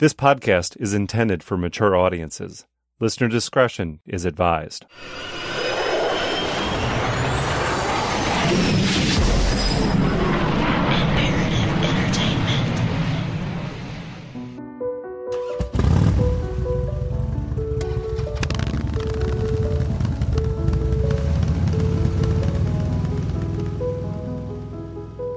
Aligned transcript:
This 0.00 0.14
podcast 0.14 0.80
is 0.80 0.94
intended 0.94 1.42
for 1.42 1.56
mature 1.56 1.96
audiences. 1.96 2.66
Listener 3.00 3.26
discretion 3.26 3.98
is 4.06 4.24
advised. 4.24 4.86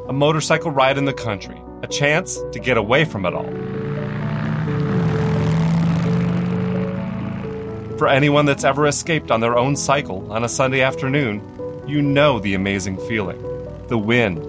A 0.08 0.14
motorcycle 0.14 0.70
ride 0.70 1.00
in 1.00 1.06
the 1.06 1.14
country, 1.14 1.60
a 1.82 1.88
chance 1.88 2.40
to 2.52 2.60
get 2.60 2.78
away 2.78 3.06
from 3.06 3.26
it 3.26 3.34
all. 3.34 3.81
For 8.02 8.08
anyone 8.08 8.48
that's 8.48 8.64
ever 8.64 8.88
escaped 8.88 9.30
on 9.30 9.42
their 9.42 9.56
own 9.56 9.76
cycle 9.76 10.32
on 10.32 10.44
a 10.44 10.50
Sunday 10.50 10.82
afternoon, 10.82 11.40
you 11.86 12.02
know 12.02 12.40
the 12.40 12.56
amazing 12.56 12.98
feeling 13.08 13.40
the 13.90 13.98
wind, 14.00 14.40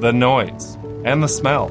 the 0.00 0.12
noise, 0.12 0.78
and 1.04 1.20
the 1.20 1.26
smell. 1.26 1.70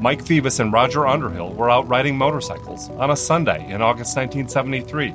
Mike 0.00 0.24
Thevis 0.24 0.58
and 0.58 0.72
Roger 0.72 1.06
Underhill 1.06 1.52
were 1.52 1.68
out 1.68 1.86
riding 1.86 2.16
motorcycles 2.16 2.88
on 2.92 3.10
a 3.10 3.16
Sunday 3.16 3.70
in 3.70 3.82
August 3.82 4.16
1973. 4.16 5.14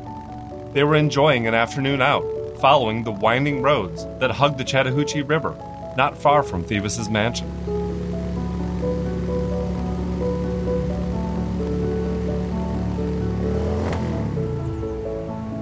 They 0.74 0.84
were 0.84 0.96
enjoying 0.96 1.48
an 1.48 1.56
afternoon 1.56 2.04
out, 2.04 2.24
following 2.60 3.04
the 3.04 3.12
winding 3.12 3.64
roads 3.64 4.06
that 4.20 4.30
hug 4.30 4.60
the 4.60 4.64
Chattahoochee 4.64 5.24
River, 5.24 5.56
not 5.98 6.16
far 6.16 6.44
from 6.44 6.64
Thevis's 6.64 7.10
mansion. 7.10 7.79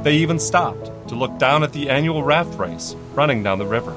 They 0.03 0.17
even 0.17 0.39
stopped 0.39 1.09
to 1.09 1.15
look 1.15 1.37
down 1.37 1.63
at 1.63 1.73
the 1.73 1.89
annual 1.89 2.23
raft 2.23 2.57
race 2.57 2.95
running 3.13 3.43
down 3.43 3.59
the 3.59 3.65
river. 3.65 3.93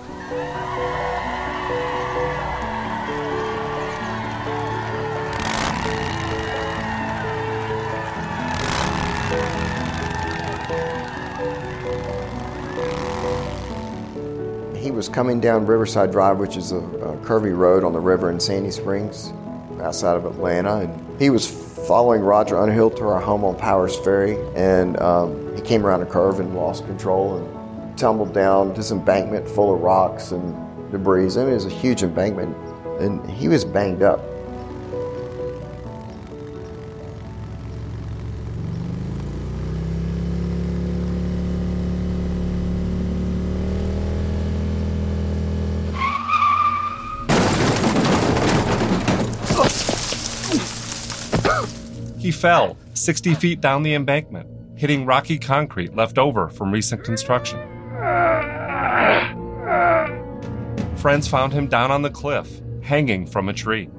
He 14.77 14.91
was 14.91 15.09
coming 15.09 15.41
down 15.41 15.67
Riverside 15.67 16.11
Drive, 16.11 16.39
which 16.39 16.57
is 16.57 16.73
a, 16.73 16.79
a 16.79 17.17
curvy 17.19 17.57
road 17.57 17.85
on 17.85 17.93
the 17.93 18.01
river 18.01 18.31
in 18.31 18.41
Sandy 18.41 18.71
Springs, 18.71 19.33
outside 19.81 20.17
of 20.17 20.25
Atlanta. 20.25 20.79
And 20.79 21.21
he 21.21 21.31
was 21.31 21.47
following 21.87 22.23
Roger 22.23 22.59
Underhill 22.59 22.91
to 22.91 23.05
our 23.05 23.21
home 23.21 23.45
on 23.45 23.57
Powers 23.57 23.97
Ferry, 23.99 24.39
and 24.57 24.99
um, 25.01 25.50
he 25.61 25.67
came 25.67 25.85
around 25.85 26.01
a 26.01 26.07
curve 26.07 26.41
and 26.41 26.55
lost 26.55 26.87
control 26.87 27.37
and 27.37 27.99
tumbled 27.99 28.33
down 28.33 28.73
this 28.73 28.93
embankment 28.93 29.47
full 29.47 29.75
of 29.75 29.81
rocks 29.81 30.33
and 30.33 30.91
debris. 30.91 31.37
I 31.37 31.41
mean, 31.41 31.51
it 31.51 31.55
was 31.55 31.67
a 31.67 31.69
huge 31.69 32.03
embankment, 32.03 32.57
and 32.99 33.29
he 33.31 33.47
was 33.47 33.65
banged 33.65 34.03
up. 34.03 34.21
He 52.19 52.31
fell 52.31 52.77
60 52.95 53.35
feet 53.35 53.61
down 53.61 53.83
the 53.83 53.95
embankment, 53.95 54.49
hitting 54.81 55.05
rocky 55.05 55.39
concrete 55.39 55.95
left 55.95 56.17
over 56.17 56.49
from 56.49 56.73
recent 56.73 57.05
construction. 57.05 57.59
Friends 60.97 61.29
found 61.29 61.53
him 61.53 61.69
down 61.69 61.91
on 61.91 62.01
the 62.01 62.09
cliff, 62.09 62.63
hanging 62.83 63.27
from 63.27 63.51
a 63.51 63.53
tree. 63.53 63.91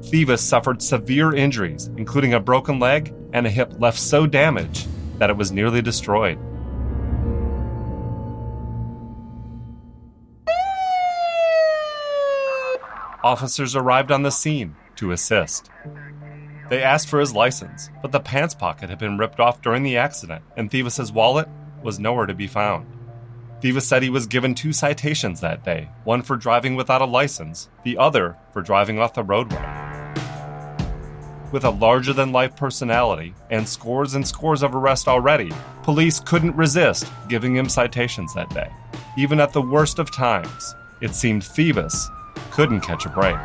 Thevis 0.00 0.40
suffered 0.40 0.82
severe 0.82 1.34
injuries, 1.34 1.86
including 1.96 2.34
a 2.34 2.40
broken 2.40 2.78
leg 2.78 3.14
and 3.32 3.46
a 3.46 3.50
hip 3.50 3.72
left 3.78 3.98
so 3.98 4.26
damaged 4.26 4.86
that 5.18 5.30
it 5.30 5.36
was 5.38 5.50
nearly 5.50 5.80
destroyed. 5.80 6.38
Officers 13.24 13.74
arrived 13.74 14.12
on 14.12 14.22
the 14.22 14.30
scene 14.30 14.76
to 14.96 15.12
assist. 15.12 15.70
They 16.68 16.82
asked 16.82 17.08
for 17.08 17.20
his 17.20 17.32
license, 17.32 17.90
but 18.02 18.10
the 18.10 18.20
pants 18.20 18.54
pocket 18.54 18.90
had 18.90 18.98
been 18.98 19.18
ripped 19.18 19.38
off 19.38 19.62
during 19.62 19.84
the 19.84 19.96
accident, 19.96 20.42
and 20.56 20.70
Thevis's 20.70 21.12
wallet 21.12 21.48
was 21.82 22.00
nowhere 22.00 22.26
to 22.26 22.34
be 22.34 22.48
found. 22.48 22.86
Thevis 23.60 23.82
said 23.82 24.02
he 24.02 24.10
was 24.10 24.26
given 24.26 24.54
two 24.54 24.72
citations 24.72 25.40
that 25.40 25.64
day 25.64 25.88
one 26.04 26.22
for 26.22 26.36
driving 26.36 26.74
without 26.74 27.02
a 27.02 27.06
license, 27.06 27.68
the 27.84 27.96
other 27.96 28.36
for 28.52 28.62
driving 28.62 28.98
off 28.98 29.14
the 29.14 29.22
roadway. 29.22 29.64
With 31.52 31.64
a 31.64 31.70
larger 31.70 32.12
than 32.12 32.32
life 32.32 32.56
personality 32.56 33.32
and 33.50 33.66
scores 33.66 34.14
and 34.14 34.26
scores 34.26 34.62
of 34.62 34.74
arrests 34.74 35.08
already, 35.08 35.52
police 35.84 36.18
couldn't 36.18 36.56
resist 36.56 37.10
giving 37.28 37.54
him 37.56 37.68
citations 37.68 38.34
that 38.34 38.50
day. 38.50 38.70
Even 39.16 39.40
at 39.40 39.52
the 39.52 39.62
worst 39.62 40.00
of 40.00 40.10
times, 40.10 40.74
it 41.00 41.14
seemed 41.14 41.42
Thevis 41.42 42.08
couldn't 42.50 42.80
catch 42.80 43.06
a 43.06 43.08
break. 43.08 43.36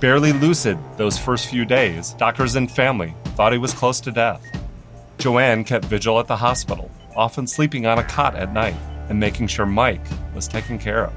Barely 0.00 0.32
lucid 0.32 0.78
those 0.96 1.18
first 1.18 1.48
few 1.48 1.64
days, 1.64 2.12
doctors 2.12 2.54
and 2.54 2.70
family 2.70 3.14
thought 3.34 3.52
he 3.52 3.58
was 3.58 3.74
close 3.74 4.00
to 4.02 4.12
death. 4.12 4.40
Joanne 5.18 5.64
kept 5.64 5.86
vigil 5.86 6.20
at 6.20 6.28
the 6.28 6.36
hospital, 6.36 6.88
often 7.16 7.48
sleeping 7.48 7.84
on 7.84 7.98
a 7.98 8.04
cot 8.04 8.36
at 8.36 8.52
night 8.52 8.76
and 9.08 9.18
making 9.18 9.48
sure 9.48 9.66
Mike 9.66 10.06
was 10.36 10.46
taken 10.46 10.78
care 10.78 11.06
of. 11.06 11.12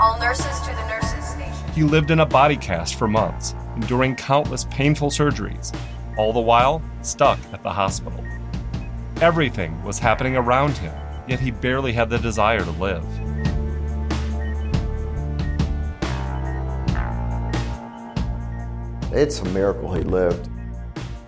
All 0.00 0.18
nurses 0.18 0.60
to 0.60 0.74
the 0.74 0.88
nurses 0.88 1.26
station. 1.26 1.72
He 1.74 1.82
lived 1.82 2.10
in 2.10 2.20
a 2.20 2.26
body 2.26 2.56
cast 2.56 2.94
for 2.94 3.06
months, 3.06 3.54
enduring 3.76 4.16
countless 4.16 4.64
painful 4.70 5.10
surgeries, 5.10 5.76
all 6.16 6.32
the 6.32 6.40
while 6.40 6.80
stuck 7.02 7.38
at 7.52 7.62
the 7.62 7.72
hospital. 7.72 8.24
Everything 9.20 9.82
was 9.84 9.98
happening 9.98 10.36
around 10.36 10.72
him, 10.78 10.94
yet 11.28 11.38
he 11.38 11.50
barely 11.50 11.92
had 11.92 12.08
the 12.08 12.18
desire 12.18 12.64
to 12.64 12.70
live. 12.70 13.04
It's 19.12 19.40
a 19.40 19.44
miracle 19.50 19.92
he 19.92 20.02
lived. 20.02 20.48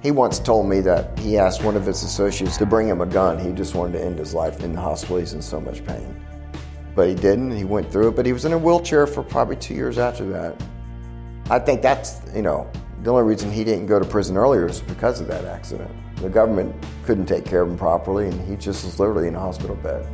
He 0.02 0.10
once 0.10 0.38
told 0.38 0.68
me 0.68 0.80
that 0.80 1.18
he 1.18 1.36
asked 1.36 1.62
one 1.62 1.76
of 1.76 1.84
his 1.84 2.02
associates 2.02 2.56
to 2.56 2.66
bring 2.66 2.88
him 2.88 3.00
a 3.02 3.06
gun. 3.06 3.38
He 3.38 3.52
just 3.52 3.74
wanted 3.74 3.98
to 3.98 4.04
end 4.04 4.18
his 4.18 4.32
life 4.32 4.62
in 4.64 4.72
the 4.72 4.80
hospital. 4.80 5.18
He's 5.18 5.34
in 5.34 5.42
so 5.42 5.60
much 5.60 5.84
pain. 5.84 6.18
But 6.94 7.08
he 7.08 7.14
didn't. 7.14 7.54
He 7.54 7.64
went 7.64 7.90
through 7.92 8.08
it, 8.08 8.16
but 8.16 8.24
he 8.24 8.32
was 8.32 8.46
in 8.46 8.52
a 8.52 8.58
wheelchair 8.58 9.06
for 9.06 9.22
probably 9.22 9.56
two 9.56 9.74
years 9.74 9.98
after 9.98 10.26
that. 10.30 10.62
I 11.50 11.58
think 11.58 11.82
that's, 11.82 12.22
you 12.34 12.42
know, 12.42 12.70
the 13.02 13.10
only 13.12 13.24
reason 13.24 13.52
he 13.52 13.64
didn't 13.64 13.86
go 13.86 13.98
to 13.98 14.04
prison 14.06 14.38
earlier 14.38 14.66
is 14.66 14.80
because 14.80 15.20
of 15.20 15.26
that 15.28 15.44
accident. 15.44 15.90
The 16.16 16.30
government 16.30 16.74
couldn't 17.04 17.26
take 17.26 17.44
care 17.44 17.60
of 17.60 17.68
him 17.68 17.76
properly, 17.76 18.28
and 18.28 18.48
he 18.48 18.56
just 18.56 18.84
was 18.84 18.98
literally 18.98 19.28
in 19.28 19.34
a 19.34 19.40
hospital 19.40 19.76
bed. 19.76 20.06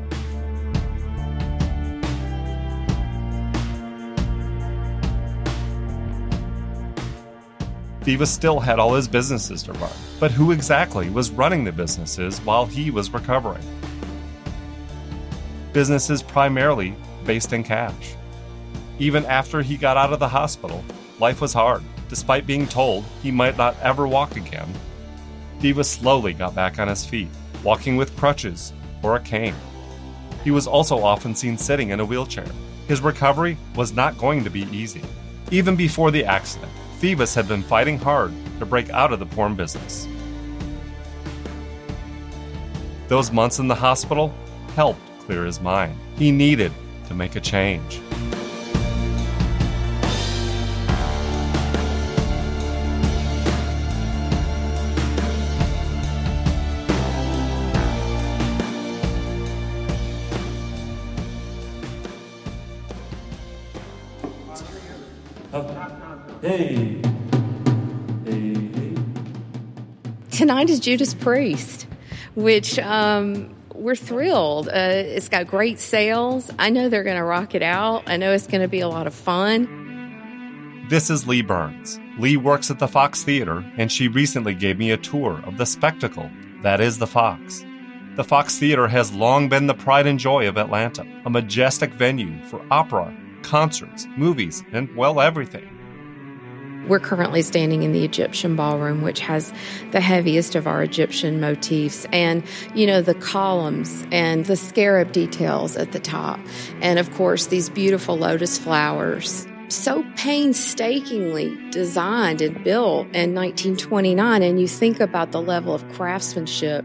Thevis 8.11 8.27
still 8.27 8.59
had 8.59 8.81
all 8.81 8.95
his 8.95 9.07
businesses 9.07 9.63
to 9.63 9.73
run, 9.75 9.93
but 10.19 10.33
who 10.33 10.51
exactly 10.51 11.09
was 11.11 11.31
running 11.31 11.63
the 11.63 11.71
businesses 11.71 12.41
while 12.41 12.67
he 12.67 12.91
was 12.91 13.13
recovering? 13.13 13.63
Businesses 15.73 16.21
primarily 16.21 16.97
based 17.25 17.53
in 17.53 17.63
cash. 17.63 18.17
Even 18.99 19.25
after 19.27 19.63
he 19.63 19.77
got 19.77 19.97
out 19.97 20.13
of 20.13 20.19
the 20.19 20.27
hospital, 20.27 20.85
life 21.21 21.41
was 21.41 21.53
hard. 21.53 21.85
Despite 22.09 22.49
being 22.49 22.67
told 22.67 23.05
he 23.23 23.31
might 23.31 23.57
not 23.57 23.79
ever 23.81 24.09
walk 24.09 24.35
again, 24.35 24.75
Thevis 25.61 25.85
slowly 25.85 26.33
got 26.33 26.53
back 26.53 26.81
on 26.81 26.89
his 26.89 27.07
feet, 27.07 27.29
walking 27.63 27.97
with 27.97 28.17
crutches 28.17 28.73
or 29.05 29.15
a 29.15 29.21
cane. 29.21 29.55
He 30.43 30.51
was 30.51 30.67
also 30.67 30.99
often 31.01 31.37
seen 31.37 31.57
sitting 31.57 31.91
in 31.91 32.01
a 32.01 32.05
wheelchair. 32.05 32.49
His 32.89 33.03
recovery 33.03 33.57
was 33.77 33.93
not 33.93 34.19
going 34.19 34.43
to 34.43 34.51
be 34.51 34.63
easy. 34.77 35.05
Even 35.53 35.77
before 35.77 36.11
the 36.11 36.25
accident, 36.25 36.73
Thevis 37.01 37.35
had 37.35 37.49
been 37.49 37.63
fighting 37.63 37.99
hard 37.99 38.31
to 38.59 38.67
break 38.67 38.91
out 38.91 39.11
of 39.11 39.21
the 39.21 39.25
porn 39.25 39.55
business. 39.55 40.07
Those 43.09 43.33
months 43.33 43.59
in 43.59 43.69
the 43.69 43.75
hospital 43.75 44.35
helped 44.77 45.01
clear 45.21 45.47
his 45.47 45.63
mind. 45.63 45.99
He 46.17 46.31
needed 46.31 46.73
to 47.09 47.15
make 47.15 47.37
a 47.37 47.41
change. 47.41 48.03
Judas 70.81 71.15
Priest, 71.15 71.87
which 72.35 72.79
um, 72.79 73.55
we're 73.75 73.97
thrilled. 73.97 74.69
Uh, 74.69 74.73
it's 74.73 75.29
got 75.29 75.47
great 75.47 75.79
sales. 75.79 76.51
I 76.59 76.71
know 76.71 76.89
they're 76.89 77.05
going 77.05 77.17
to 77.17 77.25
rock 77.25 77.55
it 77.55 77.63
out. 77.63 78.05
I 78.07 78.17
know 78.17 78.33
it's 78.33 78.47
going 78.47 78.63
to 78.63 78.69
be 78.69 78.81
a 78.81 78.89
lot 78.89 79.07
of 79.07 79.15
fun. 79.15 80.87
This 80.89 81.09
is 81.09 81.27
Lee 81.29 81.43
Burns. 81.43 82.01
Lee 82.19 82.37
works 82.37 82.71
at 82.71 82.79
the 82.81 82.89
Fox 82.89 83.23
Theater, 83.23 83.65
and 83.77 83.93
she 83.93 84.09
recently 84.09 84.55
gave 84.55 84.79
me 84.79 84.91
a 84.91 84.97
tour 84.97 85.41
of 85.47 85.57
the 85.57 85.67
spectacle 85.67 86.29
that 86.63 86.81
is 86.81 86.99
the 86.99 87.07
Fox. 87.07 87.65
The 88.17 88.25
Fox 88.25 88.59
Theater 88.59 88.89
has 88.89 89.13
long 89.13 89.49
been 89.49 89.69
the 89.69 89.75
pride 89.75 90.07
and 90.07 90.19
joy 90.19 90.49
of 90.49 90.59
Atlanta, 90.59 91.07
a 91.25 91.31
majestic 91.31 91.93
venue 91.93 92.45
for 92.47 92.61
opera, 92.71 93.17
concerts, 93.43 94.07
movies, 94.17 94.65
and, 94.73 94.95
well, 94.97 95.21
everything. 95.21 95.80
We're 96.91 96.99
currently 96.99 97.43
standing 97.43 97.85
in 97.85 97.93
the 97.93 98.05
Egyptian 98.05 98.57
ballroom, 98.57 99.03
which 99.03 99.21
has 99.21 99.53
the 99.93 100.01
heaviest 100.01 100.57
of 100.57 100.67
our 100.67 100.83
Egyptian 100.83 101.41
motifs, 101.41 102.05
and 102.13 102.43
you 102.75 102.85
know, 102.85 103.01
the 103.01 103.15
columns 103.15 104.05
and 104.11 104.45
the 104.47 104.57
scarab 104.57 105.13
details 105.13 105.77
at 105.77 105.93
the 105.93 106.01
top, 106.01 106.41
and 106.83 106.99
of 106.99 107.09
course, 107.15 107.47
these 107.47 107.71
beautiful 107.71 108.19
lotus 108.19 108.59
flowers. 108.59 109.47
So 109.69 110.05
painstakingly 110.17 111.57
designed 111.71 112.41
and 112.41 112.65
built 112.65 113.07
in 113.15 113.37
1929, 113.37 114.43
and 114.43 114.61
you 114.61 114.67
think 114.67 114.99
about 114.99 115.31
the 115.31 115.41
level 115.41 115.73
of 115.73 115.89
craftsmanship 115.93 116.85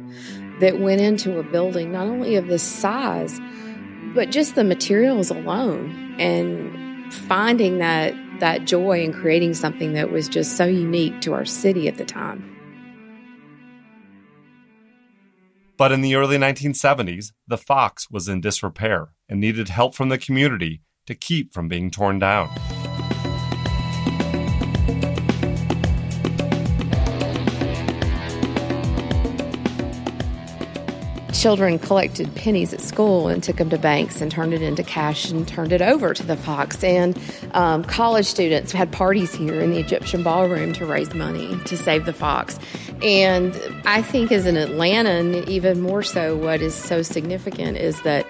that 0.59 0.79
went 0.79 1.01
into 1.01 1.39
a 1.39 1.43
building, 1.43 1.91
not 1.91 2.05
only 2.05 2.35
of 2.35 2.45
this 2.45 2.61
size, 2.61 3.41
but 4.13 4.29
just 4.29 4.53
the 4.53 4.63
materials 4.63 5.31
alone, 5.31 6.15
and 6.19 7.11
finding 7.11 7.79
that 7.79 8.13
that 8.39 8.65
joy 8.65 9.03
in 9.03 9.13
creating 9.13 9.53
something 9.53 9.93
that 9.93 10.11
was 10.11 10.27
just 10.27 10.57
so 10.57 10.65
unique 10.65 11.21
to 11.21 11.33
our 11.33 11.45
city 11.45 11.87
at 11.87 11.97
the 11.97 12.05
time. 12.05 12.55
But 15.77 15.91
in 15.91 16.01
the 16.01 16.15
early 16.15 16.37
1970s, 16.37 17.33
the 17.47 17.57
Fox 17.57 18.09
was 18.09 18.29
in 18.29 18.39
disrepair 18.39 19.09
and 19.27 19.39
needed 19.39 19.69
help 19.69 19.93
from 19.93 20.09
the 20.09 20.17
community 20.17 20.81
to 21.05 21.15
keep 21.15 21.53
from 21.53 21.67
being 21.67 21.91
torn 21.91 22.19
down. 22.19 22.49
Children 31.45 31.77
collected 31.77 32.33
pennies 32.33 32.73
at 32.73 32.81
school 32.81 33.27
and 33.27 33.43
took 33.43 33.57
them 33.57 33.69
to 33.69 33.77
banks 33.77 34.19
and 34.19 34.31
turned 34.31 34.51
it 34.51 34.63
into 34.63 34.81
cash 34.81 35.29
and 35.29 35.47
turned 35.47 35.71
it 35.71 35.79
over 35.79 36.11
to 36.11 36.25
the 36.25 36.35
Fox. 36.35 36.83
And 36.83 37.15
um, 37.53 37.83
college 37.83 38.25
students 38.25 38.71
had 38.71 38.91
parties 38.91 39.31
here 39.31 39.61
in 39.61 39.69
the 39.69 39.77
Egyptian 39.77 40.23
ballroom 40.23 40.73
to 40.73 40.87
raise 40.87 41.13
money 41.13 41.55
to 41.65 41.77
save 41.77 42.07
the 42.07 42.13
Fox. 42.13 42.57
And 43.03 43.55
I 43.85 44.01
think 44.01 44.31
as 44.31 44.47
an 44.47 44.55
Atlantan, 44.55 45.47
even 45.47 45.81
more 45.81 46.01
so, 46.01 46.35
what 46.35 46.61
is 46.61 46.73
so 46.73 47.03
significant 47.03 47.77
is 47.77 48.01
that 48.01 48.25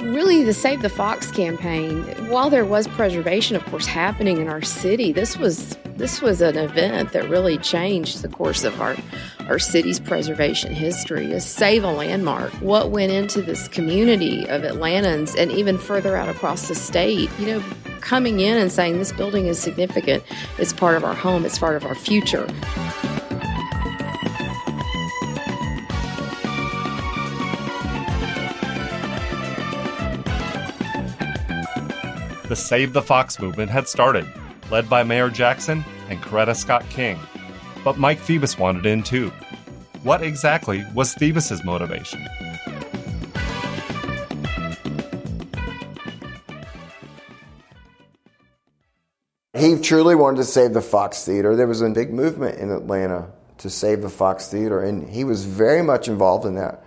really 0.00 0.42
the 0.42 0.52
Save 0.52 0.82
the 0.82 0.88
Fox 0.88 1.30
campaign, 1.30 2.02
while 2.28 2.50
there 2.50 2.64
was 2.64 2.88
preservation, 2.88 3.54
of 3.54 3.64
course, 3.66 3.86
happening 3.86 4.38
in 4.38 4.48
our 4.48 4.62
city, 4.62 5.12
this 5.12 5.36
was 5.36 5.78
this 5.96 6.20
was 6.20 6.40
an 6.40 6.56
event 6.56 7.12
that 7.12 7.28
really 7.28 7.58
changed 7.58 8.22
the 8.22 8.28
course 8.28 8.64
of 8.64 8.80
our 8.80 8.96
our 9.48 9.58
city's 9.58 10.00
preservation 10.00 10.72
history. 10.72 11.26
To 11.28 11.40
save 11.40 11.84
a 11.84 11.92
landmark, 11.92 12.52
what 12.54 12.90
went 12.90 13.12
into 13.12 13.42
this 13.42 13.68
community 13.68 14.46
of 14.48 14.62
Atlantans, 14.62 15.36
and 15.36 15.50
even 15.52 15.78
further 15.78 16.16
out 16.16 16.28
across 16.28 16.68
the 16.68 16.74
state, 16.74 17.30
you 17.38 17.46
know, 17.46 17.64
coming 18.00 18.40
in 18.40 18.56
and 18.56 18.70
saying 18.70 18.98
this 18.98 19.12
building 19.12 19.46
is 19.46 19.58
significant. 19.58 20.22
It's 20.58 20.72
part 20.72 20.96
of 20.96 21.04
our 21.04 21.14
home. 21.14 21.44
It's 21.44 21.58
part 21.58 21.76
of 21.76 21.84
our 21.84 21.94
future. 21.94 22.46
The 32.48 32.56
Save 32.56 32.92
the 32.92 33.00
Fox 33.00 33.40
movement 33.40 33.70
had 33.70 33.88
started, 33.88 34.26
led 34.72 34.88
by 34.88 35.02
Mayor 35.02 35.28
Jackson 35.28 35.84
and 36.08 36.20
Coretta 36.22 36.56
Scott 36.56 36.82
King. 36.88 37.20
But 37.84 37.98
Mike 37.98 38.18
Thevis 38.18 38.58
wanted 38.58 38.86
in 38.86 39.02
too. 39.02 39.30
What 40.02 40.22
exactly 40.22 40.82
was 40.94 41.14
Thevis's 41.14 41.62
motivation? 41.62 42.26
He 49.54 49.78
truly 49.78 50.14
wanted 50.14 50.38
to 50.38 50.44
save 50.44 50.72
the 50.72 50.80
Fox 50.80 51.24
Theater. 51.24 51.54
There 51.54 51.68
was 51.68 51.82
a 51.82 51.90
big 51.90 52.12
movement 52.12 52.58
in 52.58 52.70
Atlanta 52.72 53.30
to 53.58 53.68
save 53.68 54.00
the 54.00 54.08
Fox 54.08 54.48
Theater, 54.48 54.82
and 54.82 55.08
he 55.08 55.22
was 55.22 55.44
very 55.44 55.82
much 55.82 56.08
involved 56.08 56.46
in 56.46 56.54
that. 56.54 56.82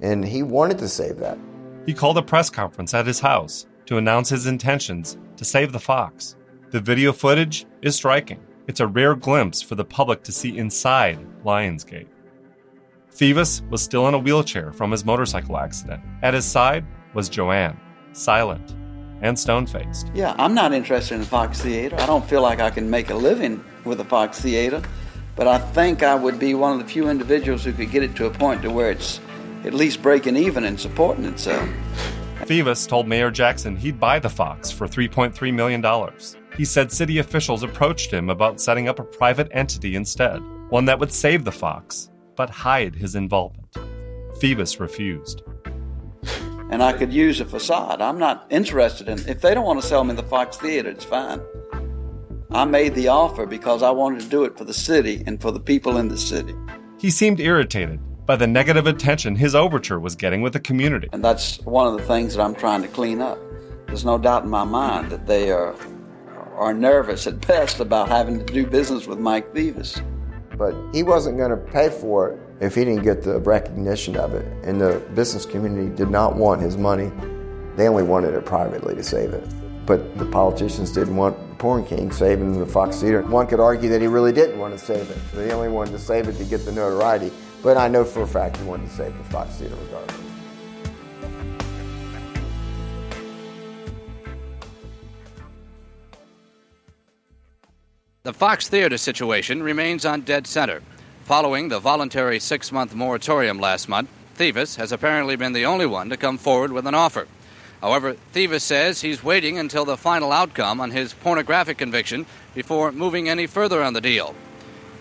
And 0.00 0.24
he 0.24 0.42
wanted 0.42 0.78
to 0.78 0.88
save 0.88 1.18
that. 1.18 1.38
He 1.86 1.94
called 1.94 2.18
a 2.18 2.22
press 2.22 2.50
conference 2.50 2.92
at 2.92 3.06
his 3.06 3.20
house 3.20 3.66
to 3.86 3.96
announce 3.96 4.28
his 4.28 4.46
intentions 4.46 5.16
to 5.36 5.44
save 5.44 5.72
the 5.72 5.78
Fox. 5.78 6.36
The 6.70 6.80
video 6.80 7.14
footage 7.14 7.64
is 7.80 7.96
striking. 7.96 8.40
It's 8.66 8.80
a 8.80 8.86
rare 8.86 9.14
glimpse 9.14 9.62
for 9.62 9.74
the 9.74 9.86
public 9.86 10.22
to 10.24 10.32
see 10.32 10.58
inside 10.58 11.18
Lionsgate. 11.42 12.08
Thevis 13.10 13.66
was 13.70 13.80
still 13.80 14.06
in 14.06 14.12
a 14.12 14.18
wheelchair 14.18 14.74
from 14.74 14.90
his 14.90 15.02
motorcycle 15.02 15.56
accident. 15.56 16.02
At 16.22 16.34
his 16.34 16.44
side 16.44 16.84
was 17.14 17.30
Joanne, 17.30 17.80
silent 18.12 18.74
and 19.22 19.38
stone 19.38 19.66
faced. 19.66 20.10
Yeah, 20.14 20.34
I'm 20.38 20.52
not 20.52 20.74
interested 20.74 21.14
in 21.14 21.22
Fox 21.22 21.62
Theater. 21.62 21.96
I 21.98 22.04
don't 22.04 22.28
feel 22.28 22.42
like 22.42 22.60
I 22.60 22.68
can 22.68 22.90
make 22.90 23.08
a 23.08 23.14
living 23.14 23.64
with 23.84 23.96
the 23.96 24.04
Fox 24.04 24.38
Theater, 24.38 24.82
but 25.36 25.48
I 25.48 25.56
think 25.58 26.02
I 26.02 26.14
would 26.14 26.38
be 26.38 26.54
one 26.54 26.72
of 26.72 26.86
the 26.86 26.92
few 26.92 27.08
individuals 27.08 27.64
who 27.64 27.72
could 27.72 27.90
get 27.90 28.02
it 28.02 28.14
to 28.16 28.26
a 28.26 28.30
point 28.30 28.60
to 28.60 28.70
where 28.70 28.90
it's 28.90 29.20
at 29.64 29.72
least 29.72 30.02
breaking 30.02 30.36
even 30.36 30.64
and 30.64 30.78
supporting 30.78 31.24
itself. 31.24 31.66
Thevis 32.42 32.86
told 32.86 33.08
Mayor 33.08 33.30
Jackson 33.30 33.74
he'd 33.74 33.98
buy 33.98 34.18
the 34.18 34.28
Fox 34.28 34.70
for 34.70 34.86
$3.3 34.86 35.52
million. 35.54 35.82
He 36.58 36.64
said 36.64 36.90
city 36.90 37.18
officials 37.18 37.62
approached 37.62 38.10
him 38.10 38.28
about 38.28 38.60
setting 38.60 38.88
up 38.88 38.98
a 38.98 39.04
private 39.04 39.48
entity 39.52 39.94
instead, 39.94 40.42
one 40.70 40.86
that 40.86 40.98
would 40.98 41.12
save 41.12 41.44
the 41.44 41.52
Fox, 41.52 42.10
but 42.34 42.50
hide 42.50 42.96
his 42.96 43.14
involvement. 43.14 43.70
Thevis 44.40 44.80
refused. 44.80 45.42
And 46.72 46.82
I 46.82 46.92
could 46.94 47.12
use 47.12 47.40
a 47.40 47.44
facade. 47.44 48.02
I'm 48.02 48.18
not 48.18 48.48
interested 48.50 49.08
in 49.08 49.20
if 49.28 49.40
they 49.40 49.54
don't 49.54 49.64
want 49.64 49.80
to 49.80 49.86
sell 49.86 50.02
me 50.02 50.14
the 50.14 50.24
Fox 50.24 50.56
Theater, 50.56 50.90
it's 50.90 51.04
fine. 51.04 51.40
I 52.50 52.64
made 52.64 52.96
the 52.96 53.06
offer 53.06 53.46
because 53.46 53.84
I 53.84 53.90
wanted 53.90 54.22
to 54.22 54.28
do 54.28 54.42
it 54.42 54.58
for 54.58 54.64
the 54.64 54.74
city 54.74 55.22
and 55.26 55.40
for 55.40 55.52
the 55.52 55.60
people 55.60 55.96
in 55.96 56.08
the 56.08 56.18
city. 56.18 56.56
He 56.98 57.12
seemed 57.12 57.38
irritated 57.38 58.00
by 58.26 58.34
the 58.34 58.48
negative 58.48 58.88
attention 58.88 59.36
his 59.36 59.54
overture 59.54 60.00
was 60.00 60.16
getting 60.16 60.42
with 60.42 60.54
the 60.54 60.60
community. 60.60 61.08
And 61.12 61.24
that's 61.24 61.60
one 61.60 61.86
of 61.86 61.96
the 61.96 62.04
things 62.04 62.34
that 62.34 62.42
I'm 62.42 62.56
trying 62.56 62.82
to 62.82 62.88
clean 62.88 63.20
up. 63.20 63.38
There's 63.86 64.04
no 64.04 64.18
doubt 64.18 64.42
in 64.42 64.50
my 64.50 64.64
mind 64.64 65.10
that 65.12 65.26
they 65.26 65.52
are 65.52 65.76
are 66.58 66.74
nervous 66.74 67.26
at 67.26 67.46
best 67.46 67.80
about 67.80 68.08
having 68.08 68.44
to 68.44 68.52
do 68.52 68.66
business 68.66 69.06
with 69.06 69.18
Mike 69.18 69.54
Thevis. 69.54 70.04
But 70.56 70.74
he 70.92 71.02
wasn't 71.04 71.38
going 71.38 71.50
to 71.50 71.56
pay 71.56 71.88
for 71.88 72.30
it 72.30 72.40
if 72.60 72.74
he 72.74 72.84
didn't 72.84 73.04
get 73.04 73.22
the 73.22 73.38
recognition 73.38 74.16
of 74.16 74.34
it. 74.34 74.44
And 74.64 74.80
the 74.80 75.00
business 75.14 75.46
community 75.46 75.94
did 75.94 76.10
not 76.10 76.34
want 76.34 76.60
his 76.60 76.76
money. 76.76 77.12
They 77.76 77.86
only 77.86 78.02
wanted 78.02 78.34
it 78.34 78.44
privately 78.44 78.96
to 78.96 79.02
save 79.04 79.32
it. 79.32 79.46
But 79.86 80.18
the 80.18 80.26
politicians 80.26 80.92
didn't 80.92 81.16
want 81.16 81.38
the 81.48 81.54
Porn 81.54 81.86
King 81.86 82.10
saving 82.10 82.58
the 82.58 82.66
Fox 82.66 83.00
Theater. 83.00 83.22
One 83.22 83.46
could 83.46 83.60
argue 83.60 83.88
that 83.90 84.00
he 84.00 84.08
really 84.08 84.32
didn't 84.32 84.58
want 84.58 84.76
to 84.76 84.84
save 84.84 85.08
it. 85.08 85.18
They 85.32 85.52
only 85.52 85.68
wanted 85.68 85.92
to 85.92 85.98
save 85.98 86.28
it 86.28 86.36
to 86.38 86.44
get 86.44 86.64
the 86.64 86.72
notoriety. 86.72 87.30
But 87.62 87.76
I 87.76 87.88
know 87.88 88.04
for 88.04 88.22
a 88.22 88.26
fact 88.26 88.56
he 88.56 88.64
wanted 88.64 88.88
to 88.90 88.96
save 88.96 89.16
the 89.16 89.24
Fox 89.24 89.54
Theater 89.56 89.76
regardless. 89.84 90.27
The 98.28 98.34
Fox 98.34 98.68
Theater 98.68 98.98
situation 98.98 99.62
remains 99.62 100.04
on 100.04 100.20
dead 100.20 100.46
center. 100.46 100.82
Following 101.24 101.70
the 101.70 101.78
voluntary 101.78 102.38
six 102.38 102.70
month 102.70 102.94
moratorium 102.94 103.58
last 103.58 103.88
month, 103.88 104.10
Thevis 104.36 104.76
has 104.76 104.92
apparently 104.92 105.34
been 105.34 105.54
the 105.54 105.64
only 105.64 105.86
one 105.86 106.10
to 106.10 106.16
come 106.18 106.36
forward 106.36 106.70
with 106.70 106.86
an 106.86 106.94
offer. 106.94 107.26
However, 107.80 108.16
Thevis 108.34 108.60
says 108.60 109.00
he's 109.00 109.24
waiting 109.24 109.56
until 109.56 109.86
the 109.86 109.96
final 109.96 110.30
outcome 110.30 110.78
on 110.78 110.90
his 110.90 111.14
pornographic 111.14 111.78
conviction 111.78 112.26
before 112.54 112.92
moving 112.92 113.30
any 113.30 113.46
further 113.46 113.82
on 113.82 113.94
the 113.94 114.00
deal. 114.02 114.34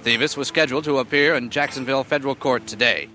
Thevis 0.06 0.38
was 0.38 0.48
scheduled 0.48 0.86
to 0.86 1.00
appear 1.00 1.36
in 1.36 1.50
Jacksonville 1.50 2.06
federal 2.06 2.34
court 2.34 2.66
today. 2.66 3.10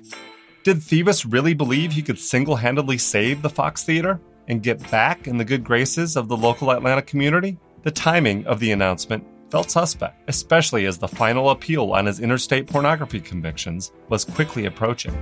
Did 0.62 0.82
Thevis 0.82 1.24
really 1.26 1.54
believe 1.54 1.92
he 1.92 2.02
could 2.02 2.18
single 2.18 2.56
handedly 2.56 2.98
save 2.98 3.40
the 3.40 3.48
Fox 3.48 3.82
Theater 3.82 4.20
and 4.46 4.62
get 4.62 4.90
back 4.90 5.26
in 5.26 5.38
the 5.38 5.44
good 5.46 5.64
graces 5.64 6.18
of 6.18 6.28
the 6.28 6.36
local 6.36 6.70
Atlanta 6.70 7.00
community? 7.00 7.56
The 7.82 7.90
timing 7.90 8.46
of 8.46 8.60
the 8.60 8.72
announcement 8.72 9.24
felt 9.52 9.70
suspect, 9.70 10.18
especially 10.28 10.86
as 10.86 10.96
the 10.96 11.06
final 11.06 11.50
appeal 11.50 11.92
on 11.92 12.06
his 12.06 12.20
interstate 12.20 12.66
pornography 12.66 13.20
convictions 13.20 13.92
was 14.08 14.24
quickly 14.24 14.64
approaching. 14.64 15.12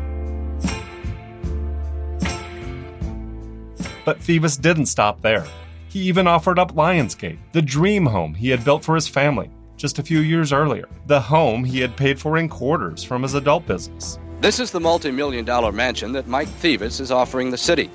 But 4.04 4.20
Thevis 4.20 4.60
didn't 4.60 4.86
stop 4.86 5.20
there. 5.20 5.44
He 5.88 6.02
even 6.02 6.28
offered 6.28 6.60
up 6.60 6.76
Lionsgate, 6.76 7.38
the 7.50 7.60
dream 7.60 8.06
home 8.06 8.32
he 8.34 8.50
had 8.50 8.64
built 8.64 8.84
for 8.84 8.94
his 8.94 9.08
family 9.08 9.50
just 9.76 9.98
a 9.98 10.02
few 10.04 10.20
years 10.20 10.52
earlier, 10.52 10.88
the 11.06 11.20
home 11.20 11.64
he 11.64 11.80
had 11.80 11.96
paid 11.96 12.20
for 12.20 12.38
in 12.38 12.48
quarters 12.48 13.02
from 13.02 13.22
his 13.22 13.34
adult 13.34 13.66
business. 13.66 14.16
This 14.40 14.60
is 14.60 14.70
the 14.70 14.78
multi 14.78 15.10
million 15.10 15.44
dollar 15.44 15.72
mansion 15.72 16.12
that 16.12 16.28
Mike 16.28 16.48
Thevis 16.62 17.00
is 17.00 17.10
offering 17.10 17.50
the 17.50 17.58
city, 17.58 17.90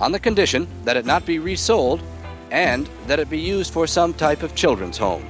on 0.00 0.10
the 0.10 0.18
condition 0.18 0.66
that 0.84 0.96
it 0.96 1.06
not 1.06 1.24
be 1.24 1.38
resold 1.38 2.02
and 2.50 2.88
that 3.06 3.20
it 3.20 3.30
be 3.30 3.38
used 3.38 3.72
for 3.72 3.86
some 3.86 4.12
type 4.12 4.42
of 4.42 4.56
children's 4.56 4.98
home. 4.98 5.24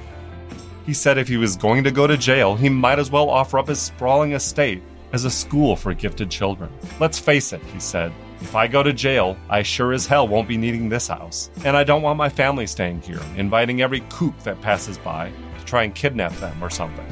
He 0.89 0.95
said 0.95 1.19
if 1.19 1.27
he 1.27 1.37
was 1.37 1.55
going 1.55 1.83
to 1.83 1.91
go 1.91 2.07
to 2.07 2.17
jail, 2.17 2.55
he 2.55 2.67
might 2.67 2.97
as 2.97 3.11
well 3.11 3.29
offer 3.29 3.59
up 3.59 3.67
his 3.67 3.79
sprawling 3.79 4.31
estate 4.31 4.81
as 5.13 5.23
a 5.23 5.29
school 5.29 5.75
for 5.75 5.93
gifted 5.93 6.31
children. 6.31 6.71
Let's 6.99 7.19
face 7.19 7.53
it, 7.53 7.61
he 7.71 7.79
said. 7.79 8.11
If 8.41 8.55
I 8.55 8.65
go 8.65 8.81
to 8.81 8.91
jail, 8.91 9.37
I 9.51 9.61
sure 9.61 9.93
as 9.93 10.07
hell 10.07 10.27
won't 10.27 10.47
be 10.47 10.57
needing 10.57 10.89
this 10.89 11.07
house. 11.07 11.51
And 11.63 11.77
I 11.77 11.83
don't 11.83 12.01
want 12.01 12.17
my 12.17 12.27
family 12.27 12.65
staying 12.65 13.03
here, 13.03 13.21
inviting 13.37 13.83
every 13.83 13.99
kook 14.09 14.35
that 14.39 14.61
passes 14.61 14.97
by 14.97 15.31
to 15.59 15.65
try 15.65 15.83
and 15.83 15.93
kidnap 15.93 16.33
them 16.37 16.57
or 16.59 16.71
something. 16.71 17.05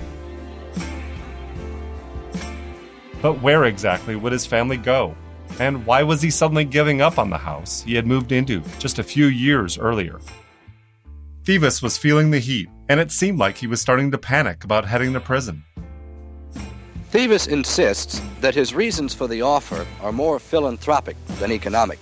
But 3.21 3.43
where 3.43 3.65
exactly 3.65 4.15
would 4.15 4.31
his 4.31 4.47
family 4.47 4.77
go? 4.77 5.15
And 5.59 5.85
why 5.85 6.01
was 6.01 6.23
he 6.23 6.31
suddenly 6.31 6.65
giving 6.65 6.99
up 6.99 7.19
on 7.19 7.29
the 7.29 7.37
house 7.37 7.83
he 7.83 7.93
had 7.93 8.07
moved 8.07 8.31
into 8.31 8.61
just 8.79 8.97
a 8.97 9.03
few 9.03 9.27
years 9.27 9.77
earlier? 9.77 10.19
Thevis 11.47 11.81
was 11.81 11.97
feeling 11.97 12.31
the 12.31 12.39
heat, 12.39 12.67
and 12.89 12.99
it 12.99 13.09
seemed 13.09 13.39
like 13.39 13.55
he 13.55 13.67
was 13.67 13.79
starting 13.79 14.11
to 14.11 14.17
panic 14.17 14.65
about 14.65 14.83
heading 14.83 15.13
to 15.13 15.21
prison. 15.21 15.63
Thevis 17.13 17.47
insists 17.47 18.21
that 18.41 18.53
his 18.53 18.75
reasons 18.75 19.13
for 19.13 19.27
the 19.27 19.43
offer 19.43 19.87
are 20.01 20.11
more 20.11 20.39
philanthropic 20.39 21.15
than 21.39 21.53
economic. 21.53 21.99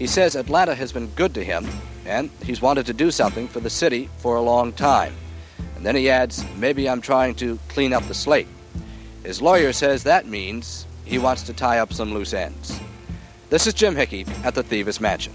He 0.00 0.08
says 0.08 0.34
Atlanta 0.34 0.74
has 0.74 0.90
been 0.90 1.06
good 1.14 1.32
to 1.34 1.44
him, 1.44 1.64
and 2.06 2.28
he's 2.42 2.60
wanted 2.60 2.86
to 2.86 2.92
do 2.92 3.12
something 3.12 3.46
for 3.46 3.60
the 3.60 3.70
city 3.70 4.10
for 4.18 4.34
a 4.34 4.42
long 4.42 4.72
time. 4.72 5.14
And 5.76 5.86
then 5.86 5.94
he 5.94 6.10
adds, 6.10 6.44
maybe 6.56 6.90
I'm 6.90 7.00
trying 7.00 7.36
to 7.36 7.60
clean 7.68 7.92
up 7.92 8.02
the 8.08 8.14
slate. 8.14 8.48
His 9.22 9.40
lawyer 9.40 9.72
says 9.72 10.02
that 10.02 10.26
means 10.26 10.88
he 11.04 11.18
wants 11.20 11.44
to 11.44 11.52
tie 11.52 11.78
up 11.78 11.92
some 11.92 12.12
loose 12.12 12.34
ends. 12.34 12.80
This 13.48 13.68
is 13.68 13.74
Jim 13.74 13.94
Hickey 13.94 14.26
at 14.42 14.56
the 14.56 14.64
Thevis 14.64 15.00
Mansion. 15.00 15.34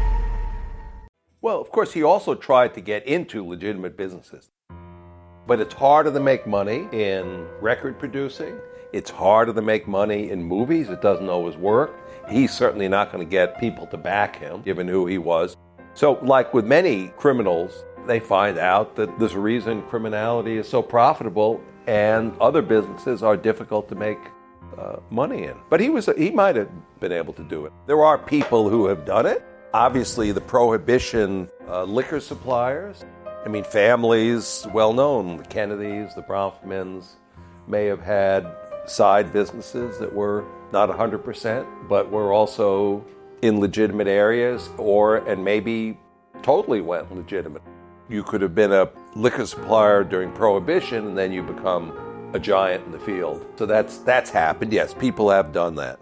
Well, 1.43 1.59
of 1.59 1.71
course, 1.71 1.91
he 1.93 2.03
also 2.03 2.35
tried 2.35 2.75
to 2.75 2.81
get 2.81 3.07
into 3.07 3.43
legitimate 3.43 3.97
businesses. 3.97 4.51
But 5.47 5.59
it's 5.59 5.73
harder 5.73 6.13
to 6.13 6.19
make 6.19 6.45
money 6.45 6.87
in 6.91 7.47
record 7.59 7.97
producing. 7.97 8.59
It's 8.93 9.09
harder 9.09 9.51
to 9.51 9.61
make 9.61 9.87
money 9.87 10.29
in 10.29 10.43
movies. 10.43 10.89
It 10.89 11.01
doesn't 11.01 11.29
always 11.29 11.57
work. 11.57 11.95
He's 12.29 12.53
certainly 12.53 12.87
not 12.87 13.11
going 13.11 13.25
to 13.25 13.29
get 13.29 13.59
people 13.59 13.87
to 13.87 13.97
back 13.97 14.35
him, 14.35 14.61
given 14.61 14.87
who 14.87 15.07
he 15.07 15.17
was. 15.17 15.57
So, 15.95 16.19
like 16.21 16.53
with 16.53 16.65
many 16.65 17.07
criminals, 17.17 17.85
they 18.05 18.19
find 18.19 18.59
out 18.59 18.95
that 18.97 19.17
there's 19.17 19.33
a 19.33 19.39
reason 19.39 19.81
criminality 19.83 20.57
is 20.57 20.69
so 20.69 20.83
profitable 20.83 21.59
and 21.87 22.37
other 22.39 22.61
businesses 22.61 23.23
are 23.23 23.35
difficult 23.35 23.89
to 23.89 23.95
make 23.95 24.19
uh, 24.77 24.97
money 25.09 25.45
in. 25.45 25.57
But 25.71 25.79
he 25.79 25.89
was 25.89 26.07
he 26.17 26.29
might 26.29 26.55
have 26.55 26.69
been 26.99 27.11
able 27.11 27.33
to 27.33 27.43
do 27.43 27.65
it. 27.65 27.73
There 27.87 28.03
are 28.03 28.19
people 28.19 28.69
who 28.69 28.85
have 28.85 29.05
done 29.05 29.25
it. 29.25 29.43
Obviously, 29.73 30.33
the 30.33 30.41
prohibition 30.41 31.47
uh, 31.67 31.83
liquor 31.83 32.19
suppliers. 32.19 33.05
I 33.45 33.47
mean, 33.47 33.63
families 33.63 34.67
well 34.73 34.91
known, 34.91 35.37
the 35.37 35.45
Kennedys, 35.45 36.13
the 36.13 36.23
Bronfmans, 36.23 37.13
may 37.67 37.85
have 37.85 38.01
had 38.01 38.45
side 38.85 39.31
businesses 39.31 39.97
that 39.99 40.13
were 40.13 40.43
not 40.73 40.89
100%, 40.89 41.87
but 41.87 42.11
were 42.11 42.33
also 42.33 43.05
in 43.41 43.61
legitimate 43.61 44.07
areas 44.07 44.69
or, 44.77 45.17
and 45.27 45.43
maybe 45.43 45.97
totally 46.43 46.81
went 46.81 47.13
legitimate. 47.15 47.61
You 48.09 48.23
could 48.23 48.41
have 48.41 48.53
been 48.53 48.73
a 48.73 48.89
liquor 49.15 49.45
supplier 49.45 50.03
during 50.03 50.33
Prohibition 50.33 51.07
and 51.07 51.17
then 51.17 51.31
you 51.31 51.43
become 51.43 51.97
a 52.33 52.39
giant 52.39 52.85
in 52.85 52.91
the 52.91 52.99
field. 52.99 53.45
So 53.55 53.65
that's, 53.65 53.99
that's 53.99 54.29
happened. 54.29 54.73
Yes, 54.73 54.93
people 54.93 55.29
have 55.29 55.53
done 55.53 55.75
that. 55.75 55.99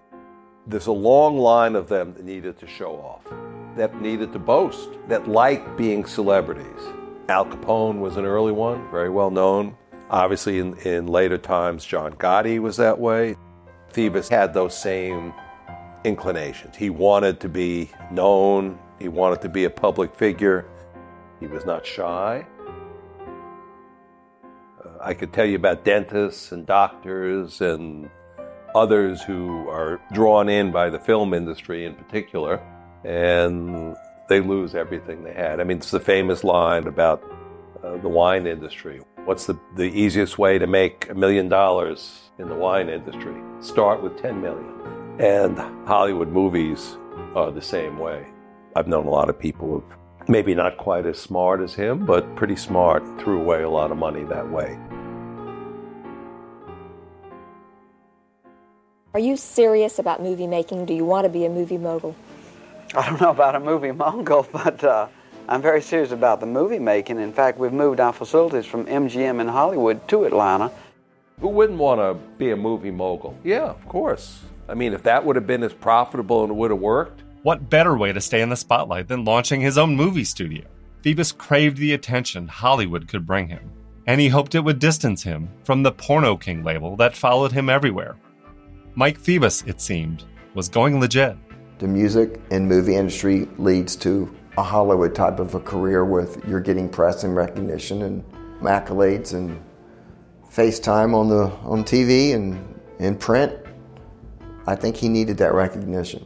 There's 0.66 0.88
a 0.88 0.92
long 0.92 1.38
line 1.38 1.76
of 1.76 1.88
them 1.88 2.14
that 2.14 2.26
needed 2.26 2.58
to 2.60 2.68
show 2.68 2.96
off, 2.96 3.32
that 3.80 4.02
needed 4.02 4.34
to 4.34 4.40
boast, 4.40 4.90
that 5.08 5.30
liked 5.30 5.78
being 5.78 6.06
celebrities. 6.06 6.82
Al 7.30 7.46
Capone 7.46 8.00
was 8.00 8.18
an 8.18 8.26
early 8.26 8.52
one, 8.52 8.92
very 8.92 9.10
well 9.10 9.32
known. 9.32 9.78
Obviously, 10.10 10.60
in, 10.60 10.78
in 10.80 11.08
later 11.08 11.38
times, 11.38 11.86
John 11.86 12.14
Gotti 12.16 12.60
was 12.60 12.76
that 12.76 13.00
way. 13.00 13.38
Thevis 13.94 14.30
had 14.30 14.54
those 14.54 14.78
same 14.78 15.34
inclinations. 16.04 16.76
He 16.76 16.90
wanted 16.90 17.40
to 17.40 17.48
be 17.48 17.90
known, 18.12 18.78
he 19.00 19.08
wanted 19.08 19.42
to 19.44 19.50
be 19.50 19.64
a 19.64 19.70
public 19.70 20.14
figure, 20.14 20.66
he 21.40 21.48
was 21.48 21.66
not 21.66 21.86
shy. 21.86 22.46
Uh, 24.84 24.90
I 25.00 25.14
could 25.14 25.32
tell 25.32 25.46
you 25.46 25.56
about 25.56 25.86
dentists 25.86 26.52
and 26.52 26.66
doctors 26.66 27.62
and 27.62 28.10
others 28.76 29.24
who 29.24 29.70
are 29.70 30.02
drawn 30.12 30.50
in 30.50 30.70
by 30.72 30.90
the 30.90 31.00
film 31.00 31.34
industry 31.34 31.86
in 31.86 31.96
particular, 31.96 32.62
and 33.04 33.96
they 34.28 34.40
lose 34.40 34.76
everything 34.76 35.24
they 35.24 35.34
had. 35.34 35.60
I 35.60 35.64
mean, 35.64 35.78
it's 35.78 35.92
the 35.92 36.00
famous 36.00 36.44
line 36.44 36.88
about 36.88 37.24
uh, 37.84 37.98
the 37.98 38.10
wine 38.10 38.48
industry. 38.48 39.02
What's 39.26 39.46
the, 39.46 39.60
the 39.76 39.84
easiest 39.84 40.38
way 40.38 40.60
to 40.60 40.68
make 40.68 41.10
a 41.10 41.14
million 41.14 41.50
dollars 41.50 42.30
in 42.38 42.50
the 42.50 42.56
wine 42.56 42.90
industry? 42.90 43.36
Start 43.62 44.02
with 44.02 44.22
10 44.22 44.42
million. 44.42 44.74
And 45.20 45.58
Hollywood 45.88 46.30
movies 46.30 46.98
are 47.36 47.52
the 47.52 47.62
same 47.62 48.00
way. 48.00 48.26
I've 48.76 48.88
known 48.88 49.06
a 49.06 49.10
lot 49.10 49.30
of 49.30 49.38
people 49.38 49.68
who 49.68 49.84
maybe 50.28 50.54
not 50.54 50.78
quite 50.78 51.06
as 51.06 51.20
smart 51.20 51.60
as 51.62 51.74
him, 51.74 52.06
but 52.06 52.36
pretty 52.36 52.56
smart, 52.56 53.04
threw 53.20 53.42
away 53.42 53.64
a 53.64 53.70
lot 53.70 53.92
of 53.92 53.98
money 53.98 54.24
that 54.26 54.50
way. 54.50 54.78
Are 59.14 59.20
you 59.20 59.38
serious 59.38 59.98
about 59.98 60.22
movie 60.22 60.46
making? 60.46 60.86
Do 60.86 60.94
you 60.94 61.04
want 61.04 61.26
to 61.26 61.30
be 61.30 61.44
a 61.44 61.50
movie 61.50 61.80
mogul? 61.80 62.16
I 62.96 63.08
don't 63.08 63.22
know 63.22 63.30
about 63.30 63.56
a 63.56 63.60
movie 63.60 63.92
mogul, 63.92 64.48
but 64.52 64.84
uh, 64.84 65.08
I'm 65.48 65.62
very 65.62 65.82
serious 65.82 66.12
about 66.12 66.40
the 66.40 66.46
movie 66.46 66.80
making. 66.80 67.20
In 67.20 67.34
fact, 67.34 67.60
we've 67.60 67.74
moved 67.74 68.00
our 68.00 68.14
facilities 68.14 68.66
from 68.66 68.86
MGM 68.86 69.40
in 69.40 69.48
Hollywood 69.48 70.08
to 70.10 70.26
Atlanta. 70.26 70.72
Who 71.40 71.50
wouldn't 71.50 71.80
want 71.80 72.02
to 72.02 72.16
be 72.38 72.52
a 72.52 72.58
movie 72.58 72.92
mogul? 72.92 73.38
Yeah, 73.44 73.64
of 73.64 73.88
course. 73.88 74.42
I 74.68 74.74
mean, 74.74 74.94
if 74.94 75.04
that 75.04 75.24
would 75.26 75.36
have 75.36 75.48
been 75.48 75.64
as 75.64 75.74
profitable 75.74 76.44
and 76.44 76.52
it 76.52 76.56
would 76.56 76.72
have 76.72 76.80
worked. 76.80 77.24
What 77.44 77.70
better 77.70 77.98
way 77.98 78.12
to 78.12 78.20
stay 78.20 78.42
in 78.42 78.50
the 78.50 78.56
spotlight 78.56 79.08
than 79.08 79.24
launching 79.24 79.62
his 79.62 79.78
own 79.78 79.96
movie 79.96 80.26
studio? 80.26 80.66
Thevis 81.04 81.36
craved 81.36 81.78
the 81.78 81.94
attention 81.94 82.48
Hollywood 82.48 83.08
could 83.08 83.26
bring 83.26 83.48
him, 83.48 83.72
and 84.06 84.20
he 84.20 84.28
hoped 84.28 84.54
it 84.54 84.60
would 84.60 84.80
distance 84.80 85.24
him 85.24 85.50
from 85.64 85.82
the 85.82 85.92
Porno 85.94 86.36
King 86.36 86.64
label 86.64 86.98
that 86.98 87.16
followed 87.16 87.54
him 87.54 87.70
everywhere. 87.70 88.18
Mike 88.96 89.20
Thevis, 89.22 89.66
it 89.66 89.80
seemed, 89.80 90.26
was 90.54 90.68
going 90.68 91.00
legit. 91.00 91.38
The 91.80 91.88
music 91.88 92.42
and 92.52 92.68
movie 92.68 92.96
industry 92.96 93.48
leads 93.58 93.96
to 93.98 94.30
a 94.58 94.64
Hollywood 94.64 95.16
type 95.16 95.40
of 95.40 95.56
a 95.56 95.62
career 95.62 96.04
with 96.04 96.46
you're 96.46 96.60
getting 96.60 96.90
press 96.90 97.24
and 97.24 97.34
recognition 97.34 98.02
and 98.02 98.24
accolades 98.60 99.34
and 99.34 99.64
FaceTime 100.52 101.16
on 101.16 101.30
the 101.30 101.46
on 101.64 101.86
TV 101.86 102.36
and 102.36 102.80
in 103.00 103.16
print. 103.16 103.54
I 104.68 104.76
think 104.76 104.98
he 104.98 105.08
needed 105.08 105.38
that 105.38 105.54
recognition. 105.54 106.26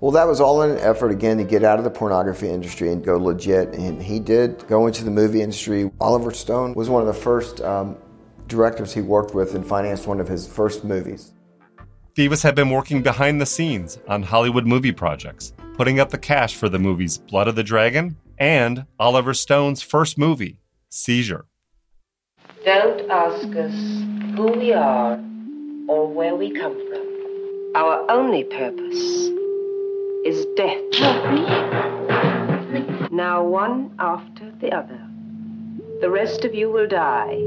Well, 0.00 0.10
that 0.10 0.26
was 0.26 0.40
all 0.40 0.62
in 0.62 0.72
an 0.72 0.78
effort 0.78 1.12
again 1.12 1.38
to 1.38 1.44
get 1.44 1.62
out 1.62 1.78
of 1.78 1.84
the 1.84 1.90
pornography 1.90 2.48
industry 2.48 2.90
and 2.90 3.02
go 3.02 3.16
legit. 3.16 3.74
And 3.74 4.02
he 4.02 4.18
did 4.18 4.66
go 4.66 4.88
into 4.88 5.04
the 5.04 5.10
movie 5.12 5.40
industry. 5.40 5.88
Oliver 6.00 6.32
Stone 6.32 6.74
was 6.74 6.90
one 6.90 7.00
of 7.00 7.06
the 7.06 7.14
first 7.14 7.60
um, 7.60 7.96
directors 8.48 8.92
he 8.92 9.00
worked 9.02 9.36
with 9.36 9.54
and 9.54 9.64
financed 9.64 10.08
one 10.08 10.18
of 10.18 10.26
his 10.26 10.48
first 10.48 10.82
movies. 10.82 11.32
Thevis 12.16 12.44
had 12.44 12.54
been 12.54 12.70
working 12.70 13.02
behind 13.02 13.40
the 13.40 13.46
scenes 13.46 13.98
on 14.06 14.22
Hollywood 14.22 14.68
movie 14.68 14.92
projects, 14.92 15.52
putting 15.74 15.98
up 15.98 16.10
the 16.10 16.18
cash 16.18 16.54
for 16.54 16.68
the 16.68 16.78
movies 16.78 17.18
Blood 17.18 17.48
of 17.48 17.56
the 17.56 17.64
Dragon 17.64 18.16
and 18.38 18.86
Oliver 19.00 19.34
Stone's 19.34 19.82
first 19.82 20.16
movie, 20.16 20.60
Seizure. 20.90 21.46
Don't 22.64 23.10
ask 23.10 23.48
us 23.56 23.74
who 24.36 24.52
we 24.56 24.72
are 24.72 25.14
or 25.88 26.06
where 26.06 26.36
we 26.36 26.52
come 26.52 26.74
from. 26.88 27.72
Our 27.74 28.08
only 28.08 28.44
purpose 28.44 29.30
is 30.24 30.46
death. 30.56 30.80
Now, 33.10 33.42
one 33.42 33.92
after 33.98 34.52
the 34.60 34.70
other. 34.70 35.00
The 36.00 36.10
rest 36.10 36.44
of 36.44 36.54
you 36.54 36.70
will 36.70 36.86
die. 36.86 37.40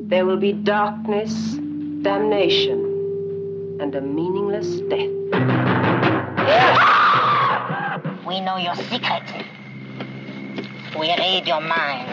There 0.00 0.26
will 0.26 0.38
be 0.38 0.52
darkness, 0.52 1.54
damnation, 2.02 2.93
and 3.80 3.94
a 3.94 4.00
meaningless 4.00 4.80
death. 4.88 5.10
We 8.26 8.40
know 8.40 8.56
your 8.56 8.74
secret. 8.76 9.22
We 10.98 11.08
read 11.08 11.46
your 11.46 11.60
mind. 11.60 12.08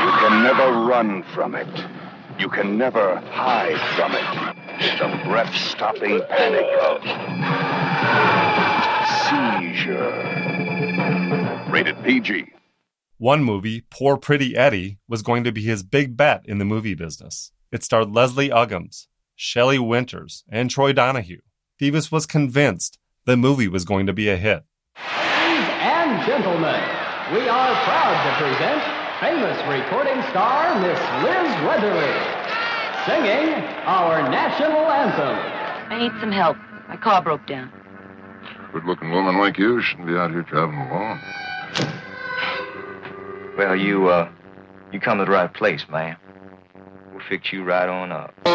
You 0.00 0.12
can 0.20 0.42
never 0.42 0.72
run 0.86 1.24
from 1.34 1.54
it. 1.54 1.68
You 2.38 2.48
can 2.48 2.78
never 2.78 3.16
hide 3.16 3.80
from 3.96 4.12
it. 4.12 4.56
The 4.98 5.08
breath 5.28 5.54
stopping 5.54 6.22
panic 6.28 6.66
of 6.80 7.02
seizure. 9.28 10.10
Rated 11.70 12.02
PG. 12.04 12.59
One 13.20 13.44
movie, 13.44 13.82
Poor 13.90 14.16
Pretty 14.16 14.56
Eddie, 14.56 14.96
was 15.06 15.20
going 15.20 15.44
to 15.44 15.52
be 15.52 15.60
his 15.60 15.82
big 15.82 16.16
bet 16.16 16.40
in 16.46 16.56
the 16.56 16.64
movie 16.64 16.94
business. 16.94 17.52
It 17.70 17.84
starred 17.84 18.12
Leslie 18.12 18.48
Uggams, 18.48 19.08
Shelley 19.36 19.78
Winters, 19.78 20.42
and 20.48 20.70
Troy 20.70 20.94
Donahue. 20.94 21.42
Thevis 21.78 22.10
was 22.10 22.24
convinced 22.24 22.98
the 23.26 23.36
movie 23.36 23.68
was 23.68 23.84
going 23.84 24.06
to 24.06 24.14
be 24.14 24.30
a 24.30 24.38
hit. 24.38 24.64
Ladies 24.96 25.68
and 25.84 26.24
gentlemen, 26.24 26.80
we 27.34 27.46
are 27.46 27.74
proud 27.84 28.16
to 28.24 28.32
present 28.40 28.80
famous 29.20 29.58
recording 29.68 30.22
star 30.30 30.80
Miss 30.80 30.98
Liz 31.20 31.52
Weatherly, 31.68 32.16
singing 33.04 33.52
our 33.84 34.30
national 34.30 34.80
anthem. 34.88 35.36
I 35.92 35.98
need 35.98 36.18
some 36.20 36.32
help. 36.32 36.56
My 36.88 36.96
car 36.96 37.22
broke 37.22 37.46
down. 37.46 37.70
Good 38.72 38.86
looking 38.86 39.10
woman 39.10 39.36
like 39.36 39.58
you 39.58 39.82
shouldn't 39.82 40.08
be 40.08 40.14
out 40.14 40.30
here 40.30 40.42
traveling 40.42 40.88
alone. 40.88 41.20
Well, 43.60 43.76
you, 43.76 44.08
uh, 44.08 44.30
you 44.90 44.98
come 45.00 45.18
to 45.18 45.26
the 45.26 45.30
right 45.30 45.52
place, 45.52 45.84
man. 45.90 46.16
We'll 47.12 47.20
fix 47.28 47.52
you 47.52 47.62
right 47.62 47.90
on 47.90 48.10
up. 48.10 48.32
You 48.46 48.52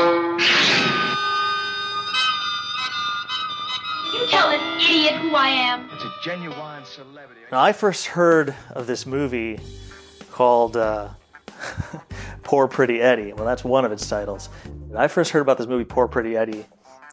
tell 4.31 4.49
this 4.49 4.83
idiot 4.83 5.13
who 5.21 5.35
I 5.35 5.49
am. 5.49 5.87
It's 5.93 6.03
a 6.03 6.11
genuine 6.23 6.85
celebrity. 6.85 7.41
Now, 7.51 7.61
I 7.61 7.71
first 7.71 8.07
heard 8.07 8.55
of 8.71 8.87
this 8.87 9.05
movie 9.05 9.59
called 10.31 10.75
uh, 10.75 11.09
Poor 12.43 12.67
Pretty 12.67 12.99
Eddie. 12.99 13.31
Well, 13.31 13.45
that's 13.45 13.63
one 13.63 13.85
of 13.85 13.91
its 13.91 14.09
titles. 14.09 14.49
I 14.97 15.07
first 15.07 15.29
heard 15.29 15.41
about 15.41 15.59
this 15.59 15.67
movie, 15.67 15.85
Poor 15.85 16.07
Pretty 16.07 16.35
Eddie, 16.35 16.65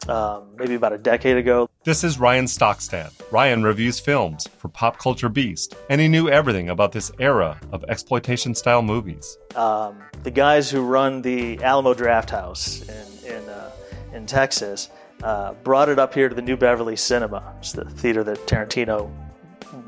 um, 0.09 0.43
maybe 0.57 0.75
about 0.75 0.93
a 0.93 0.97
decade 0.97 1.37
ago. 1.37 1.69
This 1.83 2.03
is 2.03 2.19
Ryan 2.19 2.45
Stockstad. 2.45 3.11
Ryan 3.31 3.63
reviews 3.63 3.99
films 3.99 4.47
for 4.57 4.69
Pop 4.69 4.97
Culture 4.97 5.29
Beast, 5.29 5.75
and 5.89 5.99
he 5.99 6.07
knew 6.07 6.29
everything 6.29 6.69
about 6.69 6.91
this 6.91 7.11
era 7.19 7.59
of 7.71 7.83
exploitation 7.85 8.55
style 8.55 8.81
movies. 8.81 9.37
Um, 9.55 10.01
the 10.23 10.31
guys 10.31 10.69
who 10.69 10.81
run 10.81 11.21
the 11.21 11.61
Alamo 11.63 11.93
Drafthouse 11.93 12.87
in, 12.89 13.35
in, 13.35 13.49
uh, 13.49 13.71
in 14.13 14.25
Texas 14.25 14.89
uh, 15.23 15.53
brought 15.63 15.89
it 15.89 15.99
up 15.99 16.13
here 16.13 16.29
to 16.29 16.35
the 16.35 16.41
New 16.41 16.57
Beverly 16.57 16.95
Cinema. 16.95 17.55
It's 17.59 17.71
the 17.73 17.85
theater 17.85 18.23
that 18.23 18.45
Tarantino 18.47 19.11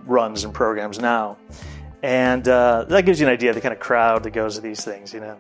runs 0.06 0.43
and 0.43 0.54
programs 0.54 0.99
now. 0.99 1.38
And 2.04 2.47
uh, 2.47 2.86
that 2.89 3.06
gives 3.06 3.19
you 3.19 3.28
an 3.28 3.34
idea 3.34 3.49
of 3.49 3.56
the 3.56 3.62
kind 3.62 3.73
of 3.73 3.80
crowd 3.80 4.23
that 4.23 4.32
goes 4.32 4.56
to 4.56 4.62
these 4.62 4.84
things, 4.84 5.13
you 5.13 5.19
know. 5.19 5.38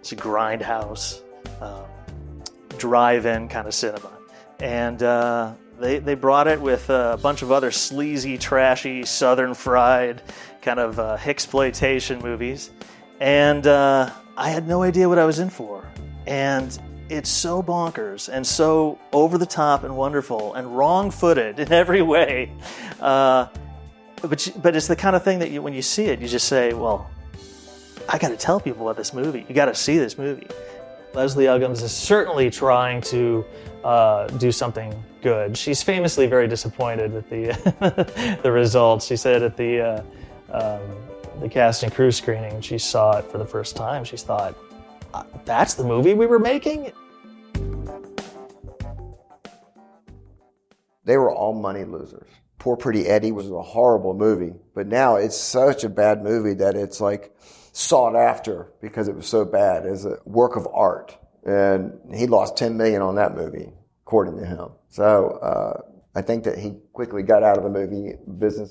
It's 0.00 0.12
a 0.12 0.16
grindhouse, 0.16 1.20
um, 1.60 1.84
drive-in 2.76 3.48
kind 3.48 3.68
of 3.68 3.74
cinema. 3.74 4.10
And 4.60 5.02
uh, 5.02 5.54
they, 5.78 5.98
they 5.98 6.14
brought 6.14 6.48
it 6.48 6.60
with 6.60 6.90
a 6.90 7.18
bunch 7.22 7.42
of 7.42 7.52
other 7.52 7.70
sleazy, 7.70 8.38
trashy, 8.38 9.04
southern 9.04 9.54
fried 9.54 10.22
kind 10.62 10.80
of 10.80 10.98
uh, 10.98 11.18
exploitation 11.24 12.20
movies. 12.20 12.70
And 13.20 13.66
uh, 13.66 14.10
I 14.36 14.50
had 14.50 14.66
no 14.66 14.82
idea 14.82 15.08
what 15.08 15.18
I 15.18 15.24
was 15.24 15.38
in 15.38 15.50
for. 15.50 15.84
And 16.26 16.76
it's 17.08 17.30
so 17.30 17.62
bonkers 17.62 18.28
and 18.28 18.46
so 18.46 18.98
over 19.12 19.38
the 19.38 19.46
top 19.46 19.82
and 19.84 19.96
wonderful 19.96 20.54
and 20.54 20.76
wrong 20.76 21.10
footed 21.10 21.58
in 21.60 21.72
every 21.72 22.02
way. 22.02 22.52
Uh, 23.00 23.46
but, 24.20 24.50
but 24.60 24.74
it's 24.74 24.88
the 24.88 24.96
kind 24.96 25.14
of 25.14 25.22
thing 25.22 25.38
that 25.38 25.50
you, 25.50 25.62
when 25.62 25.74
you 25.74 25.82
see 25.82 26.06
it, 26.06 26.20
you 26.20 26.26
just 26.26 26.48
say, 26.48 26.72
well, 26.72 27.08
I 28.08 28.18
got 28.18 28.28
to 28.28 28.36
tell 28.36 28.58
people 28.58 28.82
about 28.82 28.96
this 28.96 29.14
movie. 29.14 29.44
You 29.48 29.54
got 29.54 29.66
to 29.66 29.74
see 29.74 29.98
this 29.98 30.18
movie. 30.18 30.48
Leslie 31.14 31.44
Uggams 31.44 31.82
is 31.82 31.92
certainly 31.92 32.50
trying 32.50 33.00
to 33.02 33.44
uh, 33.84 34.26
do 34.38 34.52
something 34.52 34.94
good. 35.22 35.56
She's 35.56 35.82
famously 35.82 36.26
very 36.26 36.48
disappointed 36.48 37.12
with 37.12 37.28
the 37.30 38.38
the 38.42 38.52
results. 38.52 39.06
She 39.06 39.16
said 39.16 39.42
at 39.42 39.56
the 39.56 39.80
uh, 39.80 40.02
um, 40.52 40.80
the 41.40 41.48
cast 41.48 41.82
and 41.82 41.92
crew 41.92 42.10
screening, 42.10 42.60
she 42.60 42.78
saw 42.78 43.18
it 43.18 43.24
for 43.26 43.38
the 43.38 43.46
first 43.46 43.76
time. 43.76 44.04
She 44.04 44.16
thought, 44.16 44.54
uh, 45.14 45.24
"That's 45.44 45.74
the 45.74 45.84
movie 45.84 46.14
we 46.14 46.26
were 46.26 46.38
making." 46.38 46.92
They 51.04 51.16
were 51.16 51.32
all 51.32 51.54
money 51.54 51.84
losers. 51.84 52.28
Poor 52.58 52.76
Pretty 52.76 53.06
Eddie 53.06 53.32
was 53.32 53.50
a 53.50 53.62
horrible 53.62 54.12
movie, 54.14 54.52
but 54.74 54.86
now 54.86 55.16
it's 55.16 55.38
such 55.38 55.84
a 55.84 55.88
bad 55.88 56.22
movie 56.22 56.54
that 56.54 56.74
it's 56.74 57.00
like 57.00 57.34
sought 57.72 58.16
after 58.16 58.72
because 58.82 59.08
it 59.08 59.14
was 59.14 59.26
so 59.26 59.44
bad 59.44 59.86
as 59.86 60.04
a 60.04 60.18
work 60.24 60.56
of 60.56 60.66
art. 60.74 61.16
And 61.48 61.98
he 62.14 62.26
lost 62.26 62.58
10 62.58 62.76
million 62.76 63.00
on 63.00 63.14
that 63.14 63.34
movie, 63.34 63.72
according 64.04 64.36
to 64.36 64.44
him. 64.44 64.68
So, 64.90 65.38
uh, 65.40 65.80
I 66.14 66.20
think 66.20 66.44
that 66.44 66.58
he 66.58 66.74
quickly 66.92 67.22
got 67.22 67.42
out 67.42 67.56
of 67.56 67.64
the 67.64 67.70
movie 67.70 68.16
business. 68.38 68.70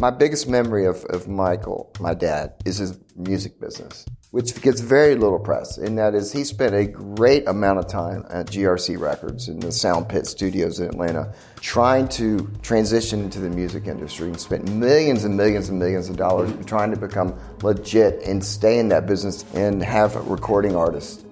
My 0.00 0.10
biggest 0.10 0.48
memory 0.48 0.86
of, 0.86 1.04
of 1.10 1.28
Michael, 1.28 1.92
my 2.00 2.14
dad, 2.14 2.54
is 2.64 2.78
his 2.78 2.98
music 3.16 3.60
business, 3.60 4.06
which 4.30 4.58
gets 4.62 4.80
very 4.80 5.14
little 5.14 5.38
press. 5.38 5.76
And 5.76 5.98
that 5.98 6.14
is, 6.14 6.32
he 6.32 6.42
spent 6.42 6.74
a 6.74 6.86
great 6.86 7.46
amount 7.46 7.80
of 7.80 7.86
time 7.86 8.24
at 8.30 8.46
GRC 8.46 8.98
Records 8.98 9.48
in 9.48 9.60
the 9.60 9.70
Sound 9.70 10.08
Pit 10.08 10.26
studios 10.26 10.80
in 10.80 10.88
Atlanta 10.88 11.34
trying 11.60 12.08
to 12.08 12.50
transition 12.62 13.20
into 13.20 13.40
the 13.40 13.50
music 13.50 13.88
industry 13.88 14.28
and 14.28 14.40
spent 14.40 14.70
millions 14.70 15.24
and 15.24 15.36
millions 15.36 15.68
and 15.68 15.78
millions 15.78 16.08
of 16.08 16.16
dollars 16.16 16.50
trying 16.64 16.90
to 16.92 16.98
become 16.98 17.38
legit 17.60 18.22
and 18.22 18.42
stay 18.42 18.78
in 18.78 18.88
that 18.88 19.04
business 19.04 19.44
and 19.52 19.82
have 19.82 20.16
recording 20.28 20.74
artists. 20.74 21.22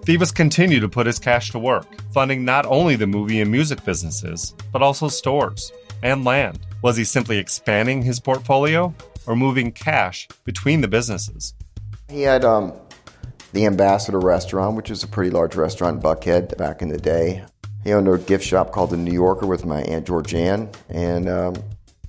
Thevis 0.00 0.34
continued 0.34 0.80
to 0.80 0.88
put 0.88 1.06
his 1.06 1.20
cash 1.20 1.52
to 1.52 1.60
work, 1.60 1.86
funding 2.10 2.44
not 2.44 2.66
only 2.66 2.96
the 2.96 3.06
movie 3.06 3.40
and 3.40 3.50
music 3.52 3.84
businesses, 3.84 4.54
but 4.72 4.82
also 4.82 5.06
stores 5.06 5.70
and 6.02 6.24
land. 6.24 6.58
Was 6.82 6.96
he 6.96 7.04
simply 7.04 7.38
expanding 7.38 8.02
his 8.02 8.20
portfolio 8.20 8.94
or 9.26 9.36
moving 9.36 9.72
cash 9.72 10.28
between 10.44 10.80
the 10.80 10.88
businesses? 10.88 11.54
He 12.08 12.22
had 12.22 12.44
um, 12.44 12.72
the 13.52 13.66
Ambassador 13.66 14.20
Restaurant, 14.20 14.76
which 14.76 14.90
was 14.90 15.02
a 15.02 15.08
pretty 15.08 15.30
large 15.30 15.56
restaurant 15.56 15.96
in 15.96 16.02
Buckhead 16.02 16.56
back 16.56 16.82
in 16.82 16.88
the 16.88 16.98
day. 16.98 17.44
He 17.82 17.92
owned 17.92 18.08
a 18.08 18.18
gift 18.18 18.44
shop 18.44 18.72
called 18.72 18.90
the 18.90 18.96
New 18.96 19.12
Yorker 19.12 19.46
with 19.46 19.64
my 19.64 19.82
Aunt 19.82 20.06
Georgianne. 20.06 20.74
And 20.88 21.28
um, 21.28 21.54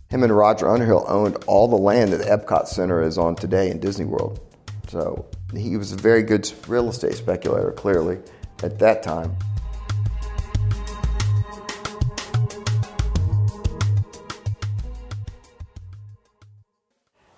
him 0.09 0.23
and 0.23 0.35
Roger 0.35 0.69
Underhill 0.69 1.05
owned 1.07 1.37
all 1.47 1.67
the 1.67 1.77
land 1.77 2.13
that 2.13 2.17
the 2.17 2.25
Epcot 2.25 2.67
Center 2.67 3.01
is 3.01 3.17
on 3.17 3.35
today 3.35 3.69
in 3.69 3.79
Disney 3.79 4.05
World. 4.05 4.39
So 4.87 5.25
he 5.55 5.77
was 5.77 5.91
a 5.91 5.97
very 5.97 6.23
good 6.23 6.51
real 6.67 6.89
estate 6.89 7.15
speculator, 7.15 7.71
clearly, 7.71 8.19
at 8.63 8.79
that 8.79 9.03
time. 9.03 9.35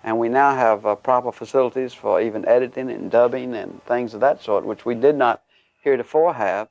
And 0.02 0.18
we 0.18 0.28
now 0.28 0.54
have 0.54 0.86
uh, 0.86 0.94
proper 0.94 1.30
facilities 1.30 1.92
for 1.92 2.20
even 2.20 2.46
editing 2.48 2.90
and 2.90 3.10
dubbing 3.10 3.54
and 3.54 3.82
things 3.84 4.14
of 4.14 4.20
that 4.20 4.42
sort, 4.42 4.64
which 4.64 4.84
we 4.84 4.94
did 4.94 5.16
not 5.16 5.42
heretofore 5.82 6.34
have, 6.34 6.68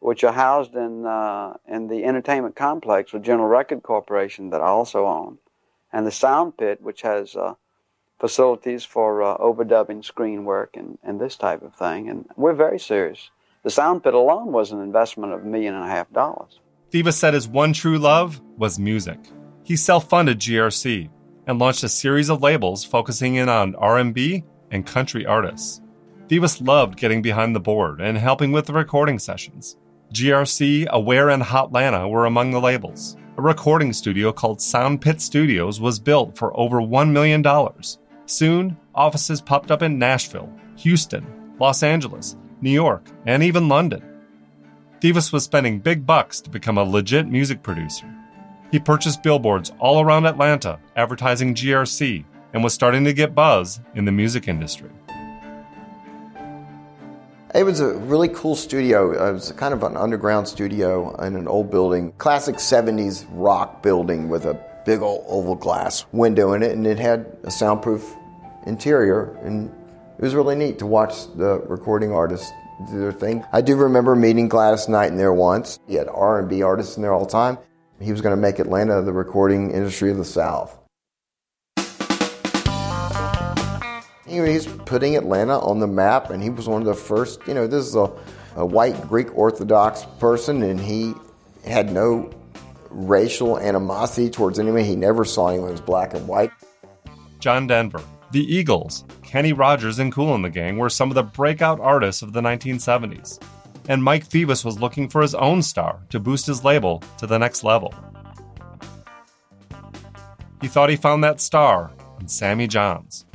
which 0.00 0.24
are 0.24 0.32
housed 0.32 0.74
in, 0.74 1.06
uh, 1.06 1.54
in 1.66 1.88
the 1.88 2.04
entertainment 2.04 2.54
complex 2.54 3.12
with 3.12 3.22
General 3.22 3.48
Record 3.48 3.82
Corporation 3.82 4.50
that 4.50 4.60
I 4.60 4.66
also 4.66 5.06
own, 5.06 5.38
and 5.92 6.06
the 6.06 6.10
Sound 6.10 6.58
Pit, 6.58 6.82
which 6.82 7.02
has 7.02 7.34
uh, 7.34 7.54
facilities 8.18 8.84
for 8.84 9.22
uh, 9.22 9.36
overdubbing 9.38 10.04
screen 10.04 10.44
work 10.44 10.76
and, 10.76 10.98
and 11.02 11.20
this 11.20 11.36
type 11.36 11.62
of 11.62 11.74
thing. 11.74 12.08
And 12.08 12.28
we're 12.36 12.54
very 12.54 12.78
serious. 12.78 13.30
The 13.62 13.70
sound 13.70 14.04
pit 14.04 14.14
alone 14.14 14.52
was 14.52 14.70
an 14.70 14.80
investment 14.80 15.32
of 15.32 15.42
a 15.42 15.44
million 15.44 15.74
and 15.74 15.84
a 15.84 15.88
half 15.88 16.10
dollars. 16.12 16.60
Thevis 16.92 17.14
said 17.14 17.34
his 17.34 17.48
one 17.48 17.72
true 17.72 17.98
love 17.98 18.40
was 18.56 18.78
music. 18.78 19.18
He 19.64 19.76
self-funded 19.76 20.38
GRC 20.38 21.10
and 21.46 21.58
launched 21.58 21.84
a 21.84 21.88
series 21.88 22.28
of 22.28 22.42
labels 22.42 22.84
focusing 22.84 23.36
in 23.36 23.48
on 23.48 23.74
R&B 23.76 24.44
and 24.70 24.86
country 24.86 25.24
artists. 25.24 25.80
Thevis 26.28 26.66
loved 26.66 26.98
getting 26.98 27.22
behind 27.22 27.54
the 27.54 27.60
board 27.60 28.00
and 28.00 28.18
helping 28.18 28.50
with 28.50 28.66
the 28.66 28.72
recording 28.72 29.18
sessions. 29.18 29.76
GRC, 30.12 30.86
Aware, 30.88 31.30
and 31.30 31.42
Hotlanta 31.42 32.08
were 32.10 32.26
among 32.26 32.50
the 32.50 32.60
labels. 32.60 33.16
A 33.38 33.42
recording 33.42 33.92
studio 33.92 34.32
called 34.32 34.60
Sound 34.60 35.00
Pit 35.00 35.20
Studios 35.20 35.80
was 35.80 35.98
built 36.00 36.36
for 36.36 36.58
over 36.58 36.78
$1 36.78 37.10
million. 37.10 37.44
Soon, 38.26 38.76
offices 38.94 39.40
popped 39.40 39.70
up 39.70 39.82
in 39.82 39.98
Nashville, 39.98 40.52
Houston, 40.78 41.54
Los 41.60 41.82
Angeles, 41.82 42.36
New 42.60 42.70
York, 42.70 43.08
and 43.26 43.42
even 43.42 43.68
London. 43.68 44.02
Thevis 45.00 45.32
was 45.32 45.44
spending 45.44 45.78
big 45.78 46.06
bucks 46.06 46.40
to 46.40 46.50
become 46.50 46.78
a 46.78 46.82
legit 46.82 47.28
music 47.28 47.62
producer. 47.62 48.06
He 48.70 48.78
purchased 48.78 49.22
billboards 49.22 49.72
all 49.78 50.00
around 50.00 50.26
Atlanta 50.26 50.78
advertising 50.96 51.54
GRC 51.54 52.24
and 52.52 52.64
was 52.64 52.74
starting 52.74 53.04
to 53.04 53.12
get 53.12 53.34
buzz 53.34 53.80
in 53.94 54.04
the 54.04 54.12
music 54.12 54.48
industry. 54.48 54.90
It 57.54 57.64
was 57.64 57.80
a 57.80 57.94
really 57.94 58.28
cool 58.28 58.56
studio. 58.56 59.12
It 59.12 59.32
was 59.32 59.52
kind 59.52 59.72
of 59.72 59.82
an 59.82 59.96
underground 59.96 60.48
studio 60.48 61.14
in 61.22 61.36
an 61.36 61.48
old 61.48 61.70
building, 61.70 62.12
classic 62.18 62.56
70s 62.56 63.24
rock 63.30 63.82
building 63.82 64.28
with 64.28 64.44
a 64.44 64.60
big 64.84 65.00
old 65.00 65.24
oval 65.28 65.54
glass 65.54 66.04
window 66.12 66.52
in 66.52 66.62
it, 66.62 66.72
and 66.72 66.86
it 66.86 66.98
had 66.98 67.38
a 67.44 67.50
soundproof 67.50 68.14
interior. 68.66 69.38
And 69.42 69.70
it 70.18 70.22
was 70.22 70.34
really 70.34 70.54
neat 70.54 70.78
to 70.80 70.86
watch 70.86 71.32
the 71.36 71.60
recording 71.66 72.12
artists 72.12 72.50
do 72.90 73.00
their 73.00 73.12
thing. 73.12 73.44
I 73.52 73.62
do 73.62 73.76
remember 73.76 74.14
meeting 74.14 74.48
Gladys 74.48 74.88
Knight 74.88 75.10
in 75.10 75.16
there 75.16 75.32
once. 75.32 75.78
He 75.86 75.94
had 75.94 76.08
R&B 76.08 76.62
artists 76.62 76.96
in 76.96 77.02
there 77.02 77.12
all 77.12 77.24
the 77.24 77.30
time. 77.30 77.58
He 78.00 78.12
was 78.12 78.20
going 78.20 78.36
to 78.36 78.40
make 78.40 78.58
Atlanta 78.58 79.00
the 79.02 79.12
recording 79.12 79.70
industry 79.70 80.10
of 80.10 80.18
the 80.18 80.24
South. 80.24 80.78
Anyway, 84.28 84.52
he's 84.52 84.66
putting 84.66 85.16
Atlanta 85.16 85.58
on 85.60 85.78
the 85.78 85.86
map, 85.86 86.30
and 86.30 86.42
he 86.42 86.50
was 86.50 86.68
one 86.68 86.82
of 86.82 86.86
the 86.86 86.94
first. 86.94 87.40
You 87.46 87.54
know, 87.54 87.66
this 87.66 87.86
is 87.86 87.94
a, 87.94 88.12
a 88.56 88.66
white 88.66 89.00
Greek 89.08 89.36
Orthodox 89.36 90.04
person, 90.18 90.62
and 90.62 90.78
he 90.78 91.14
had 91.64 91.92
no 91.92 92.30
racial 92.90 93.58
animosity 93.58 94.28
towards 94.28 94.58
anyone. 94.58 94.84
He 94.84 94.96
never 94.96 95.24
saw 95.24 95.48
anyone 95.48 95.72
as 95.72 95.80
black 95.80 96.12
and 96.12 96.26
white. 96.28 96.50
John 97.38 97.66
Denver, 97.66 98.02
the 98.32 98.42
Eagles, 98.42 99.04
Kenny 99.22 99.52
Rogers, 99.52 99.98
and 99.98 100.12
Kool 100.12 100.34
and 100.34 100.44
the 100.44 100.50
Gang 100.50 100.76
were 100.76 100.90
some 100.90 101.10
of 101.10 101.14
the 101.14 101.22
breakout 101.22 101.80
artists 101.80 102.20
of 102.20 102.32
the 102.32 102.40
1970s. 102.40 103.40
And 103.88 104.02
Mike 104.02 104.28
Thevis 104.28 104.64
was 104.64 104.80
looking 104.80 105.08
for 105.08 105.22
his 105.22 105.34
own 105.34 105.62
star 105.62 106.00
to 106.10 106.18
boost 106.18 106.46
his 106.46 106.64
label 106.64 107.02
to 107.18 107.26
the 107.26 107.38
next 107.38 107.64
level. 107.64 107.94
He 110.60 110.68
thought 110.68 110.90
he 110.90 110.96
found 110.96 111.22
that 111.22 111.40
star 111.40 111.92
in 112.18 112.28
Sammy 112.28 112.66
Johns. 112.66 113.26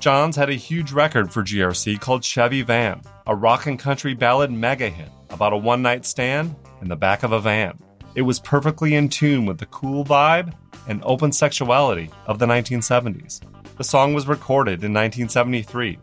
Johns 0.00 0.36
had 0.36 0.48
a 0.48 0.54
huge 0.54 0.92
record 0.92 1.32
for 1.32 1.42
GRC 1.42 2.00
called 2.00 2.24
Chevy 2.24 2.62
Van, 2.62 3.02
a 3.26 3.34
rock 3.34 3.66
and 3.66 3.78
country 3.78 4.14
ballad 4.14 4.50
mega 4.50 4.88
hit 4.88 5.10
about 5.30 5.52
a 5.52 5.56
one 5.56 5.82
night 5.82 6.06
stand 6.06 6.54
in 6.80 6.88
the 6.88 6.96
back 6.96 7.22
of 7.22 7.32
a 7.32 7.40
van. 7.40 7.78
It 8.14 8.22
was 8.22 8.40
perfectly 8.40 8.94
in 8.94 9.08
tune 9.08 9.46
with 9.46 9.58
the 9.58 9.66
cool 9.66 10.04
vibe 10.04 10.54
and 10.88 11.02
open 11.04 11.32
sexuality 11.32 12.10
of 12.26 12.38
the 12.38 12.46
1970s. 12.46 13.40
The 13.76 13.84
song 13.84 14.14
was 14.14 14.26
recorded 14.26 14.84
in 14.84 14.92
1973, 14.92 15.98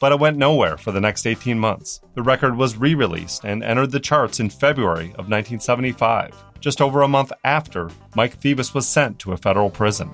but 0.00 0.10
it 0.10 0.18
went 0.18 0.38
nowhere 0.38 0.76
for 0.76 0.90
the 0.90 1.00
next 1.00 1.26
18 1.26 1.58
months. 1.58 2.00
The 2.14 2.22
record 2.22 2.56
was 2.56 2.76
re 2.76 2.94
released 2.94 3.44
and 3.44 3.62
entered 3.62 3.92
the 3.92 4.00
charts 4.00 4.40
in 4.40 4.50
February 4.50 5.10
of 5.10 5.28
1975, 5.28 6.34
just 6.58 6.80
over 6.80 7.02
a 7.02 7.08
month 7.08 7.30
after 7.44 7.90
Mike 8.16 8.40
Thevis 8.40 8.74
was 8.74 8.88
sent 8.88 9.18
to 9.20 9.32
a 9.32 9.36
federal 9.36 9.70
prison. 9.70 10.10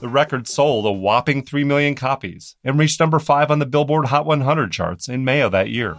The 0.00 0.08
record 0.08 0.48
sold 0.48 0.86
a 0.86 0.90
whopping 0.90 1.44
3 1.44 1.62
million 1.64 1.94
copies 1.94 2.56
and 2.64 2.78
reached 2.78 2.98
number 2.98 3.18
5 3.18 3.50
on 3.50 3.58
the 3.60 3.66
Billboard 3.66 4.06
Hot 4.06 4.26
100 4.26 4.72
charts 4.72 5.08
in 5.08 5.24
May 5.24 5.40
of 5.42 5.52
that 5.52 5.68
year. 5.70 5.96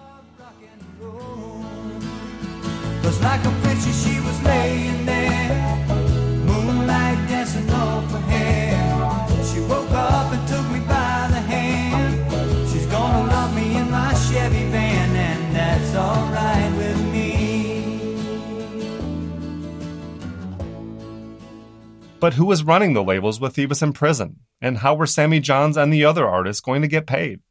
But 22.23 22.35
who 22.35 22.45
was 22.45 22.63
running 22.63 22.93
the 22.93 23.03
labels 23.03 23.41
with 23.41 23.57
Thevis 23.57 23.83
in 23.83 23.91
prison? 23.91 24.37
And 24.61 24.77
how 24.77 24.95
were 24.95 25.05
Sammy 25.05 25.41
Johns 25.41 25.75
and 25.75 25.91
the 25.91 26.05
other 26.05 26.25
artists 26.25 26.61
going 26.61 26.81
to 26.81 26.87
get 26.87 27.05
paid? 27.05 27.41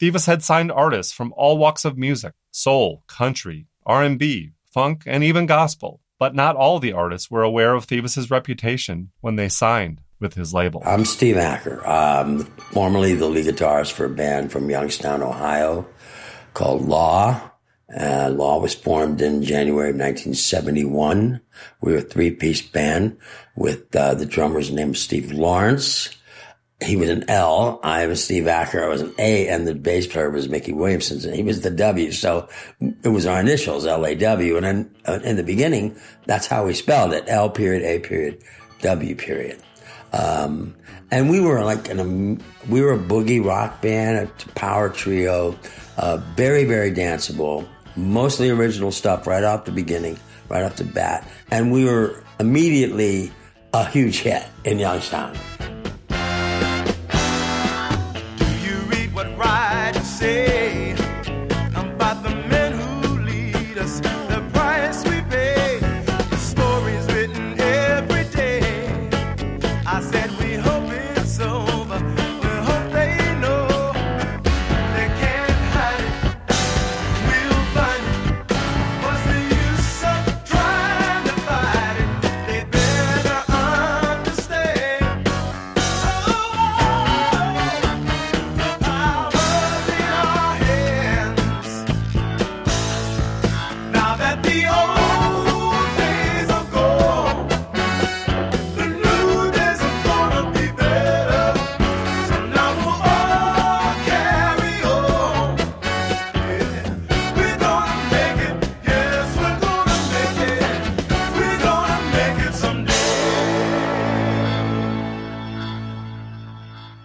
Thevis 0.00 0.28
had 0.28 0.44
signed 0.44 0.70
artists 0.70 1.12
from 1.12 1.34
all 1.36 1.58
walks 1.58 1.84
of 1.84 1.98
music, 1.98 2.34
soul, 2.52 3.02
country, 3.08 3.66
R&B, 3.84 4.52
funk, 4.72 5.02
and 5.04 5.24
even 5.24 5.46
gospel. 5.46 6.00
But 6.20 6.36
not 6.36 6.54
all 6.54 6.78
the 6.78 6.92
artists 6.92 7.28
were 7.28 7.42
aware 7.42 7.74
of 7.74 7.88
Thevis' 7.88 8.30
reputation 8.30 9.10
when 9.20 9.34
they 9.34 9.48
signed 9.48 10.00
with 10.20 10.34
his 10.34 10.54
label. 10.54 10.84
I'm 10.86 11.04
Steve 11.04 11.36
Acker, 11.36 11.84
um, 11.84 12.44
formerly 12.70 13.14
the 13.14 13.26
lead 13.26 13.46
guitarist 13.46 13.90
for 13.90 14.04
a 14.04 14.10
band 14.10 14.52
from 14.52 14.70
Youngstown, 14.70 15.24
Ohio 15.24 15.88
called 16.54 16.86
Law. 16.86 17.49
Uh, 17.96 18.30
Law 18.32 18.60
was 18.60 18.74
formed 18.74 19.20
in 19.20 19.42
January 19.42 19.90
of 19.90 19.96
1971. 19.96 21.40
We 21.80 21.92
were 21.92 21.98
a 21.98 22.02
three-piece 22.02 22.62
band 22.62 23.18
with 23.56 23.94
uh, 23.96 24.14
the 24.14 24.26
drummer's 24.26 24.70
name 24.70 24.94
Steve 24.94 25.32
Lawrence. 25.32 26.10
He 26.82 26.96
was 26.96 27.10
an 27.10 27.28
L. 27.28 27.80
I 27.82 28.06
was 28.06 28.24
Steve 28.24 28.46
Acker. 28.46 28.82
I 28.82 28.88
was 28.88 29.02
an 29.02 29.12
A, 29.18 29.48
and 29.48 29.66
the 29.66 29.74
bass 29.74 30.06
player 30.06 30.30
was 30.30 30.48
Mickey 30.48 30.72
Williamson, 30.72 31.20
and 31.26 31.34
he 31.34 31.42
was 31.42 31.60
the 31.60 31.70
W. 31.70 32.10
So 32.12 32.48
it 32.80 33.08
was 33.08 33.26
our 33.26 33.40
initials, 33.40 33.84
L 33.84 34.06
A 34.06 34.14
W. 34.14 34.56
And 34.56 34.64
then 34.64 34.94
uh, 35.06 35.18
in 35.22 35.36
the 35.36 35.42
beginning, 35.42 35.96
that's 36.24 36.46
how 36.46 36.64
we 36.64 36.72
spelled 36.72 37.12
it: 37.12 37.24
L 37.26 37.50
period 37.50 37.82
A 37.82 37.98
period 37.98 38.42
W 38.80 39.14
period. 39.14 39.58
Um, 40.14 40.74
and 41.10 41.28
we 41.28 41.40
were 41.40 41.62
like 41.64 41.90
an, 41.90 42.00
um, 42.00 42.40
we 42.70 42.80
were 42.80 42.94
a 42.94 42.98
boogie 42.98 43.44
rock 43.44 43.82
band, 43.82 44.26
a 44.28 44.48
power 44.52 44.88
trio, 44.88 45.58
uh, 45.98 46.16
very 46.34 46.64
very 46.64 46.90
danceable 46.90 47.68
mostly 47.96 48.50
original 48.50 48.92
stuff 48.92 49.26
right 49.26 49.44
off 49.44 49.64
the 49.64 49.72
beginning, 49.72 50.18
right 50.48 50.62
off 50.62 50.76
the 50.76 50.84
bat. 50.84 51.26
And 51.50 51.72
we 51.72 51.84
were 51.84 52.22
immediately 52.38 53.32
a 53.72 53.84
huge 53.84 54.20
hit 54.20 54.44
in 54.64 54.78
Youngstown. 54.78 55.36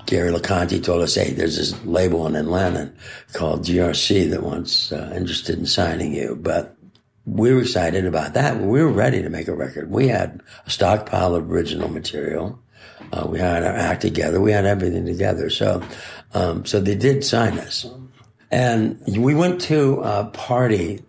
Conti 0.07 0.79
told 0.79 1.01
us, 1.01 1.15
hey, 1.15 1.31
there's 1.31 1.57
this 1.57 1.83
label 1.85 2.27
in 2.27 2.35
Atlanta 2.35 2.91
called 3.33 3.63
GRC 3.63 4.29
that 4.31 4.43
wants 4.43 4.91
uh, 4.91 5.11
interested 5.15 5.57
in 5.57 5.65
signing 5.65 6.13
you. 6.13 6.37
But 6.39 6.75
we 7.25 7.53
were 7.53 7.61
excited 7.61 8.05
about 8.05 8.33
that. 8.33 8.59
We 8.59 8.81
were 8.81 8.91
ready 8.91 9.21
to 9.21 9.29
make 9.29 9.47
a 9.47 9.55
record. 9.55 9.89
We 9.89 10.07
had 10.07 10.41
a 10.65 10.69
stockpile 10.69 11.35
of 11.35 11.51
original 11.51 11.89
material. 11.89 12.59
Uh, 13.11 13.25
we 13.27 13.39
had 13.39 13.63
our 13.63 13.73
act 13.73 14.01
together. 14.01 14.39
We 14.39 14.51
had 14.51 14.65
everything 14.65 15.05
together. 15.05 15.49
So, 15.49 15.83
um, 16.33 16.65
so 16.65 16.79
they 16.79 16.95
did 16.95 17.23
sign 17.23 17.57
us. 17.57 17.85
And 18.51 19.01
we 19.07 19.33
went 19.33 19.61
to 19.61 20.01
a 20.01 20.25
party 20.25 21.03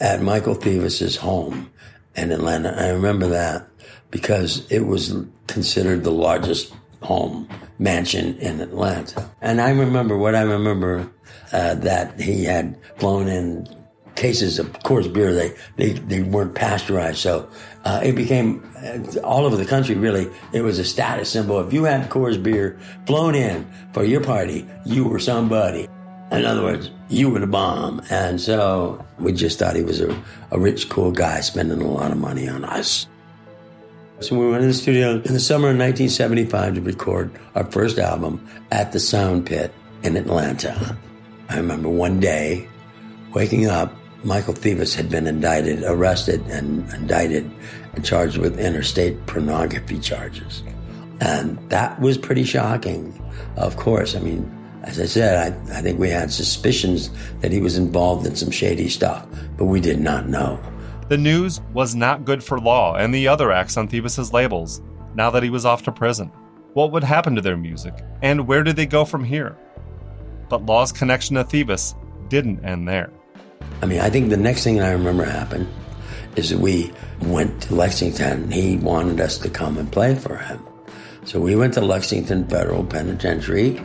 at 0.00 0.22
Michael 0.22 0.54
Thevis's 0.54 1.16
home 1.16 1.70
in 2.14 2.32
Atlanta. 2.32 2.74
I 2.76 2.90
remember 2.90 3.28
that 3.28 3.66
because 4.10 4.70
it 4.70 4.80
was 4.80 5.16
considered 5.46 6.04
the 6.04 6.10
largest 6.10 6.74
home 7.02 7.48
mansion 7.78 8.36
in 8.38 8.60
Atlanta. 8.60 9.30
And 9.40 9.60
I 9.60 9.70
remember 9.70 10.16
what 10.16 10.34
I 10.34 10.42
remember 10.42 11.10
uh, 11.52 11.74
that 11.76 12.20
he 12.20 12.44
had 12.44 12.78
flown 12.96 13.28
in 13.28 13.66
cases 14.14 14.58
of 14.58 14.66
Coors 14.84 15.12
beer. 15.12 15.32
They 15.32 15.54
they, 15.76 15.92
they 15.92 16.22
weren't 16.22 16.54
pasteurized, 16.54 17.18
so 17.18 17.48
uh, 17.84 18.00
it 18.04 18.14
became 18.14 18.62
uh, 18.76 19.20
all 19.20 19.44
over 19.44 19.56
the 19.56 19.64
country. 19.64 19.94
Really, 19.94 20.30
it 20.52 20.62
was 20.62 20.78
a 20.78 20.84
status 20.84 21.30
symbol. 21.30 21.60
If 21.66 21.72
you 21.72 21.84
had 21.84 22.10
Coors 22.10 22.42
beer 22.42 22.78
flown 23.06 23.34
in 23.34 23.70
for 23.92 24.04
your 24.04 24.22
party, 24.22 24.66
you 24.84 25.04
were 25.04 25.18
somebody. 25.18 25.88
In 26.30 26.46
other 26.46 26.62
words, 26.62 26.90
you 27.10 27.28
were 27.28 27.40
the 27.40 27.46
bomb. 27.46 28.00
And 28.08 28.40
so 28.40 29.04
we 29.18 29.32
just 29.32 29.58
thought 29.58 29.76
he 29.76 29.82
was 29.82 30.00
a, 30.00 30.24
a 30.50 30.58
rich, 30.58 30.88
cool 30.88 31.12
guy 31.12 31.42
spending 31.42 31.82
a 31.82 31.86
lot 31.86 32.10
of 32.10 32.16
money 32.16 32.48
on 32.48 32.64
us. 32.64 33.06
So 34.22 34.38
we 34.38 34.48
went 34.48 34.62
in 34.62 34.68
the 34.68 34.74
studio 34.74 35.14
in 35.14 35.32
the 35.32 35.40
summer 35.40 35.70
of 35.70 35.78
1975 35.78 36.76
to 36.76 36.80
record 36.80 37.32
our 37.56 37.64
first 37.64 37.98
album 37.98 38.46
at 38.70 38.92
the 38.92 39.00
Sound 39.00 39.46
Pit 39.46 39.74
in 40.04 40.16
Atlanta. 40.16 40.96
I 41.48 41.56
remember 41.56 41.88
one 41.88 42.20
day 42.20 42.68
waking 43.34 43.66
up, 43.66 43.92
Michael 44.22 44.54
Thevis 44.54 44.94
had 44.94 45.10
been 45.10 45.26
indicted, 45.26 45.82
arrested, 45.82 46.40
and 46.42 46.88
indicted 46.92 47.50
and 47.94 48.04
charged 48.04 48.38
with 48.38 48.60
interstate 48.60 49.26
pornography 49.26 49.98
charges. 49.98 50.62
And 51.20 51.58
that 51.70 52.00
was 52.00 52.16
pretty 52.16 52.44
shocking, 52.44 53.20
of 53.56 53.76
course. 53.76 54.14
I 54.14 54.20
mean, 54.20 54.48
as 54.84 55.00
I 55.00 55.06
said, 55.06 55.52
I, 55.52 55.78
I 55.78 55.82
think 55.82 55.98
we 55.98 56.10
had 56.10 56.32
suspicions 56.32 57.10
that 57.40 57.50
he 57.50 57.60
was 57.60 57.76
involved 57.76 58.24
in 58.24 58.36
some 58.36 58.52
shady 58.52 58.88
stuff, 58.88 59.26
but 59.56 59.64
we 59.64 59.80
did 59.80 59.98
not 59.98 60.28
know. 60.28 60.62
The 61.08 61.18
news 61.18 61.60
was 61.72 61.94
not 61.94 62.24
good 62.24 62.42
for 62.42 62.58
Law 62.58 62.94
and 62.94 63.14
the 63.14 63.28
other 63.28 63.52
acts 63.52 63.76
on 63.76 63.88
Thevis's 63.88 64.32
labels 64.32 64.80
now 65.14 65.30
that 65.30 65.42
he 65.42 65.50
was 65.50 65.66
off 65.66 65.82
to 65.82 65.92
prison. 65.92 66.28
What 66.72 66.92
would 66.92 67.04
happen 67.04 67.34
to 67.34 67.42
their 67.42 67.56
music, 67.56 68.02
and 68.22 68.46
where 68.46 68.62
did 68.62 68.76
they 68.76 68.86
go 68.86 69.04
from 69.04 69.24
here? 69.24 69.58
But 70.48 70.64
Law's 70.64 70.92
connection 70.92 71.36
to 71.36 71.44
Thevis 71.44 71.94
didn't 72.28 72.64
end 72.64 72.88
there. 72.88 73.10
I 73.82 73.86
mean, 73.86 74.00
I 74.00 74.08
think 74.08 74.30
the 74.30 74.36
next 74.36 74.64
thing 74.64 74.80
I 74.80 74.92
remember 74.92 75.24
happened 75.24 75.68
is 76.36 76.50
that 76.50 76.58
we 76.58 76.92
went 77.20 77.62
to 77.62 77.74
Lexington. 77.74 78.50
He 78.50 78.76
wanted 78.76 79.20
us 79.20 79.36
to 79.38 79.50
come 79.50 79.76
and 79.76 79.92
play 79.92 80.14
for 80.14 80.36
him. 80.36 80.66
So 81.24 81.38
we 81.38 81.56
went 81.56 81.74
to 81.74 81.80
Lexington 81.80 82.48
Federal 82.48 82.84
Penitentiary 82.84 83.82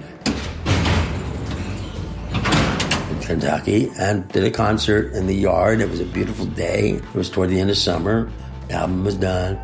Kentucky 3.28 3.92
and 4.00 4.28
did 4.30 4.46
a 4.46 4.52
concert 4.52 5.12
in 5.14 5.28
the 5.28 5.36
yard. 5.36 5.82
It 5.82 5.90
was 5.90 6.00
a 6.00 6.06
beautiful 6.06 6.46
day. 6.46 6.92
It 6.94 7.14
was 7.14 7.30
toward 7.30 7.50
the 7.50 7.60
end 7.60 7.70
of 7.70 7.78
summer. 7.78 8.32
The 8.70 8.76
album 8.76 9.04
was 9.04 9.16
done. 9.16 9.58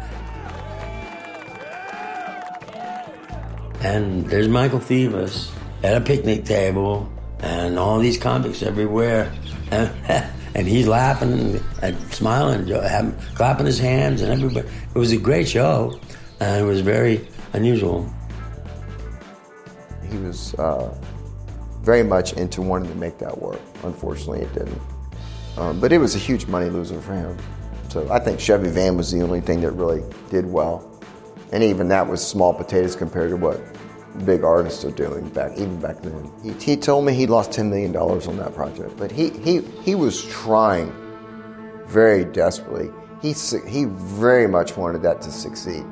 And 3.82 4.26
there's 4.28 4.50
Michael 4.50 4.80
Thevis 4.80 5.50
at 5.82 5.96
a 5.96 6.02
picnic 6.02 6.44
table 6.46 7.12
and 7.40 7.80
all 7.80 8.00
these 8.00 8.18
convicts 8.18 8.64
everywhere. 8.64 9.32
And, 9.72 9.90
and 10.56 10.68
he's 10.68 10.88
laughing 10.88 11.62
and, 11.82 12.14
smiling, 12.14 12.70
and 12.70 13.18
clapping 13.36 13.66
his 13.66 13.80
hands, 13.80 14.22
and 14.22 14.32
everybody. 14.32 14.68
It 14.68 14.98
was 14.98 15.12
a 15.12 15.18
great 15.18 15.48
show, 15.48 16.00
and 16.40 16.62
it 16.62 16.66
was 16.66 16.82
very 16.82 17.28
unusual. 17.54 18.14
He 20.10 20.18
was 20.18 20.54
uh, 20.56 20.96
very 21.84 22.02
much 22.04 22.34
into 22.34 22.62
wanting 22.62 22.90
to 22.90 22.96
make 22.96 23.18
that 23.20 23.38
work. 23.38 23.60
Unfortunately, 23.84 24.42
it 24.42 24.54
didn't. 24.54 24.82
Um, 25.58 25.80
but 25.80 25.92
it 25.92 25.98
was 25.98 26.16
a 26.16 26.18
huge 26.20 26.48
money 26.48 26.70
loser 26.70 27.00
for 27.02 27.14
him. 27.14 27.38
So 27.90 28.10
I 28.10 28.20
think 28.20 28.40
Chevy 28.40 28.70
Van 28.70 28.98
was 28.98 29.12
the 29.12 29.22
only 29.22 29.42
thing 29.42 29.62
that 29.62 29.72
really 29.72 30.02
did 30.30 30.46
well. 30.46 30.90
And 31.52 31.62
even 31.62 31.90
that 31.90 32.08
was 32.08 32.26
small 32.26 32.54
potatoes 32.54 32.96
compared 32.96 33.30
to 33.32 33.38
what 33.38 33.62
big 34.26 34.44
artists 34.44 34.86
are 34.86 34.92
doing 34.92 35.28
back 35.30 35.52
even 35.54 35.80
back 35.80 36.02
then. 36.02 36.32
He, 36.42 36.54
he 36.54 36.78
told 36.78 37.06
me 37.06 37.14
he 37.14 37.28
lost 37.28 37.52
$10 37.52 37.70
million 37.70 37.96
on 37.96 38.38
that 38.38 38.56
project, 38.56 38.96
but 38.98 39.12
he, 39.12 39.30
he, 39.30 39.60
he 39.84 39.94
was 39.94 40.26
trying 40.26 40.92
very 41.88 42.24
desperately. 42.24 42.90
He, 43.22 43.34
he 43.68 43.86
very 43.86 44.48
much 44.48 44.78
wanted 44.78 45.02
that 45.04 45.22
to 45.22 45.32
succeed. 45.32 45.84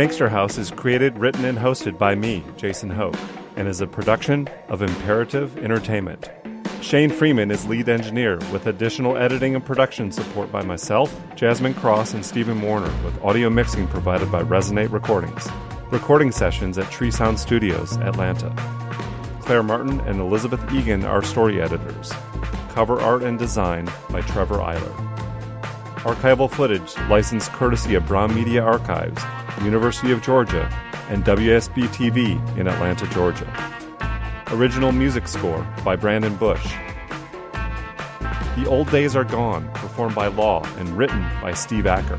Gangster 0.00 0.30
House 0.30 0.56
is 0.56 0.70
created, 0.70 1.18
written, 1.18 1.44
and 1.44 1.58
hosted 1.58 1.98
by 1.98 2.14
me, 2.14 2.42
Jason 2.56 2.88
Hope, 2.88 3.18
and 3.56 3.68
is 3.68 3.82
a 3.82 3.86
production 3.86 4.48
of 4.70 4.80
Imperative 4.80 5.58
Entertainment. 5.58 6.30
Shane 6.80 7.10
Freeman 7.10 7.50
is 7.50 7.66
lead 7.66 7.86
engineer, 7.90 8.38
with 8.50 8.66
additional 8.66 9.18
editing 9.18 9.54
and 9.54 9.62
production 9.62 10.10
support 10.10 10.50
by 10.50 10.62
myself, 10.62 11.14
Jasmine 11.36 11.74
Cross, 11.74 12.14
and 12.14 12.24
Stephen 12.24 12.62
Warner, 12.62 12.90
with 13.04 13.22
audio 13.22 13.50
mixing 13.50 13.86
provided 13.88 14.32
by 14.32 14.42
Resonate 14.42 14.90
Recordings. 14.90 15.46
Recording 15.90 16.32
sessions 16.32 16.78
at 16.78 16.90
Tree 16.90 17.10
Sound 17.10 17.38
Studios, 17.38 17.98
Atlanta. 17.98 18.48
Claire 19.42 19.62
Martin 19.62 20.00
and 20.08 20.18
Elizabeth 20.18 20.62
Egan 20.72 21.04
are 21.04 21.22
story 21.22 21.60
editors. 21.60 22.10
Cover 22.70 22.98
art 23.02 23.22
and 23.22 23.38
design 23.38 23.86
by 24.08 24.22
Trevor 24.22 24.60
Eiler. 24.60 25.10
Archival 26.04 26.50
footage 26.50 26.96
licensed 27.10 27.52
courtesy 27.52 27.94
of 27.96 28.06
Braun 28.06 28.34
Media 28.34 28.62
Archives 28.62 29.22
University 29.64 30.12
of 30.12 30.22
Georgia, 30.22 30.68
and 31.08 31.24
WSB 31.24 31.88
TV 31.88 32.56
in 32.56 32.66
Atlanta, 32.66 33.06
Georgia. 33.08 33.46
Original 34.52 34.92
music 34.92 35.28
score 35.28 35.66
by 35.84 35.96
Brandon 35.96 36.36
Bush. 36.36 36.64
The 38.56 38.66
Old 38.68 38.90
Days 38.90 39.14
Are 39.14 39.24
Gone, 39.24 39.70
performed 39.74 40.14
by 40.14 40.26
Law 40.26 40.64
and 40.78 40.96
written 40.96 41.22
by 41.40 41.54
Steve 41.54 41.86
Acker. 41.86 42.18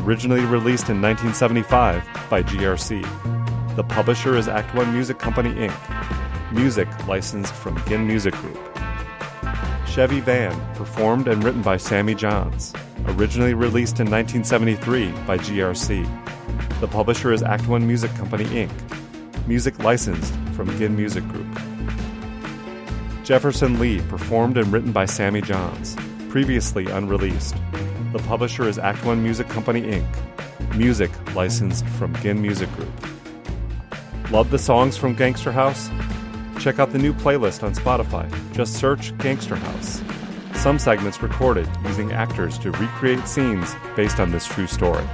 Originally 0.00 0.44
released 0.44 0.88
in 0.88 1.00
1975 1.02 2.02
by 2.30 2.42
GRC. 2.42 3.76
The 3.76 3.84
publisher 3.84 4.36
is 4.36 4.48
Act 4.48 4.74
One 4.74 4.92
Music 4.92 5.18
Company 5.18 5.50
Inc. 5.54 6.52
Music 6.52 6.88
licensed 7.06 7.54
from 7.54 7.82
Ginn 7.86 8.06
Music 8.06 8.34
Group. 8.34 8.58
Chevy 9.86 10.20
Van, 10.20 10.74
performed 10.74 11.28
and 11.28 11.42
written 11.42 11.62
by 11.62 11.76
Sammy 11.76 12.14
Johns. 12.14 12.72
Originally 13.06 13.54
released 13.54 14.00
in 14.00 14.10
1973 14.10 15.10
by 15.26 15.36
GRC. 15.36 16.29
The 16.80 16.88
publisher 16.88 17.30
is 17.30 17.42
Act 17.42 17.68
One 17.68 17.86
Music 17.86 18.10
Company, 18.14 18.46
Inc., 18.46 19.46
music 19.46 19.78
licensed 19.80 20.32
from 20.54 20.74
Ginn 20.78 20.96
Music 20.96 21.22
Group. 21.28 21.46
Jefferson 23.22 23.78
Lee, 23.78 24.00
performed 24.08 24.56
and 24.56 24.72
written 24.72 24.90
by 24.90 25.04
Sammy 25.04 25.42
Johns, 25.42 25.94
previously 26.30 26.86
unreleased. 26.86 27.54
The 28.12 28.18
publisher 28.20 28.66
is 28.66 28.78
Act 28.78 29.04
One 29.04 29.22
Music 29.22 29.46
Company, 29.50 29.82
Inc., 29.82 30.74
music 30.74 31.10
licensed 31.34 31.86
from 31.86 32.16
Ginn 32.22 32.40
Music 32.40 32.72
Group. 32.72 32.88
Love 34.30 34.50
the 34.50 34.58
songs 34.58 34.96
from 34.96 35.14
Gangster 35.14 35.52
House? 35.52 35.90
Check 36.58 36.78
out 36.78 36.92
the 36.92 36.98
new 36.98 37.12
playlist 37.12 37.62
on 37.62 37.74
Spotify. 37.74 38.26
Just 38.54 38.72
search 38.72 39.14
Gangster 39.18 39.56
House. 39.56 40.02
Some 40.54 40.78
segments 40.78 41.22
recorded 41.22 41.68
using 41.84 42.12
actors 42.12 42.58
to 42.60 42.70
recreate 42.70 43.28
scenes 43.28 43.74
based 43.96 44.18
on 44.18 44.30
this 44.30 44.46
true 44.46 44.66
story. 44.66 45.04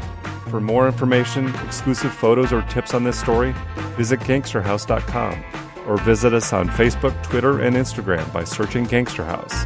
For 0.48 0.60
more 0.60 0.86
information, 0.86 1.54
exclusive 1.64 2.12
photos, 2.12 2.52
or 2.52 2.62
tips 2.62 2.94
on 2.94 3.04
this 3.04 3.18
story, 3.18 3.54
visit 3.96 4.20
gangsterhouse.com 4.20 5.44
or 5.86 5.96
visit 5.98 6.32
us 6.32 6.52
on 6.52 6.68
Facebook, 6.68 7.20
Twitter, 7.22 7.60
and 7.60 7.76
Instagram 7.76 8.32
by 8.32 8.44
searching 8.44 8.84
Gangster 8.84 9.24
House. 9.24 9.64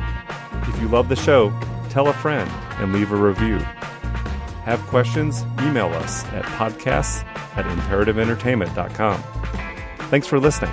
If 0.68 0.80
you 0.80 0.88
love 0.88 1.08
the 1.08 1.16
show, 1.16 1.52
tell 1.88 2.08
a 2.08 2.12
friend 2.12 2.50
and 2.78 2.92
leave 2.92 3.12
a 3.12 3.16
review. 3.16 3.58
Have 4.64 4.80
questions? 4.88 5.42
Email 5.60 5.88
us 5.94 6.24
at 6.26 6.44
podcasts 6.44 7.24
at 7.56 7.64
imperativeentertainment.com. 7.64 9.22
Thanks 10.10 10.26
for 10.26 10.38
listening. 10.38 10.72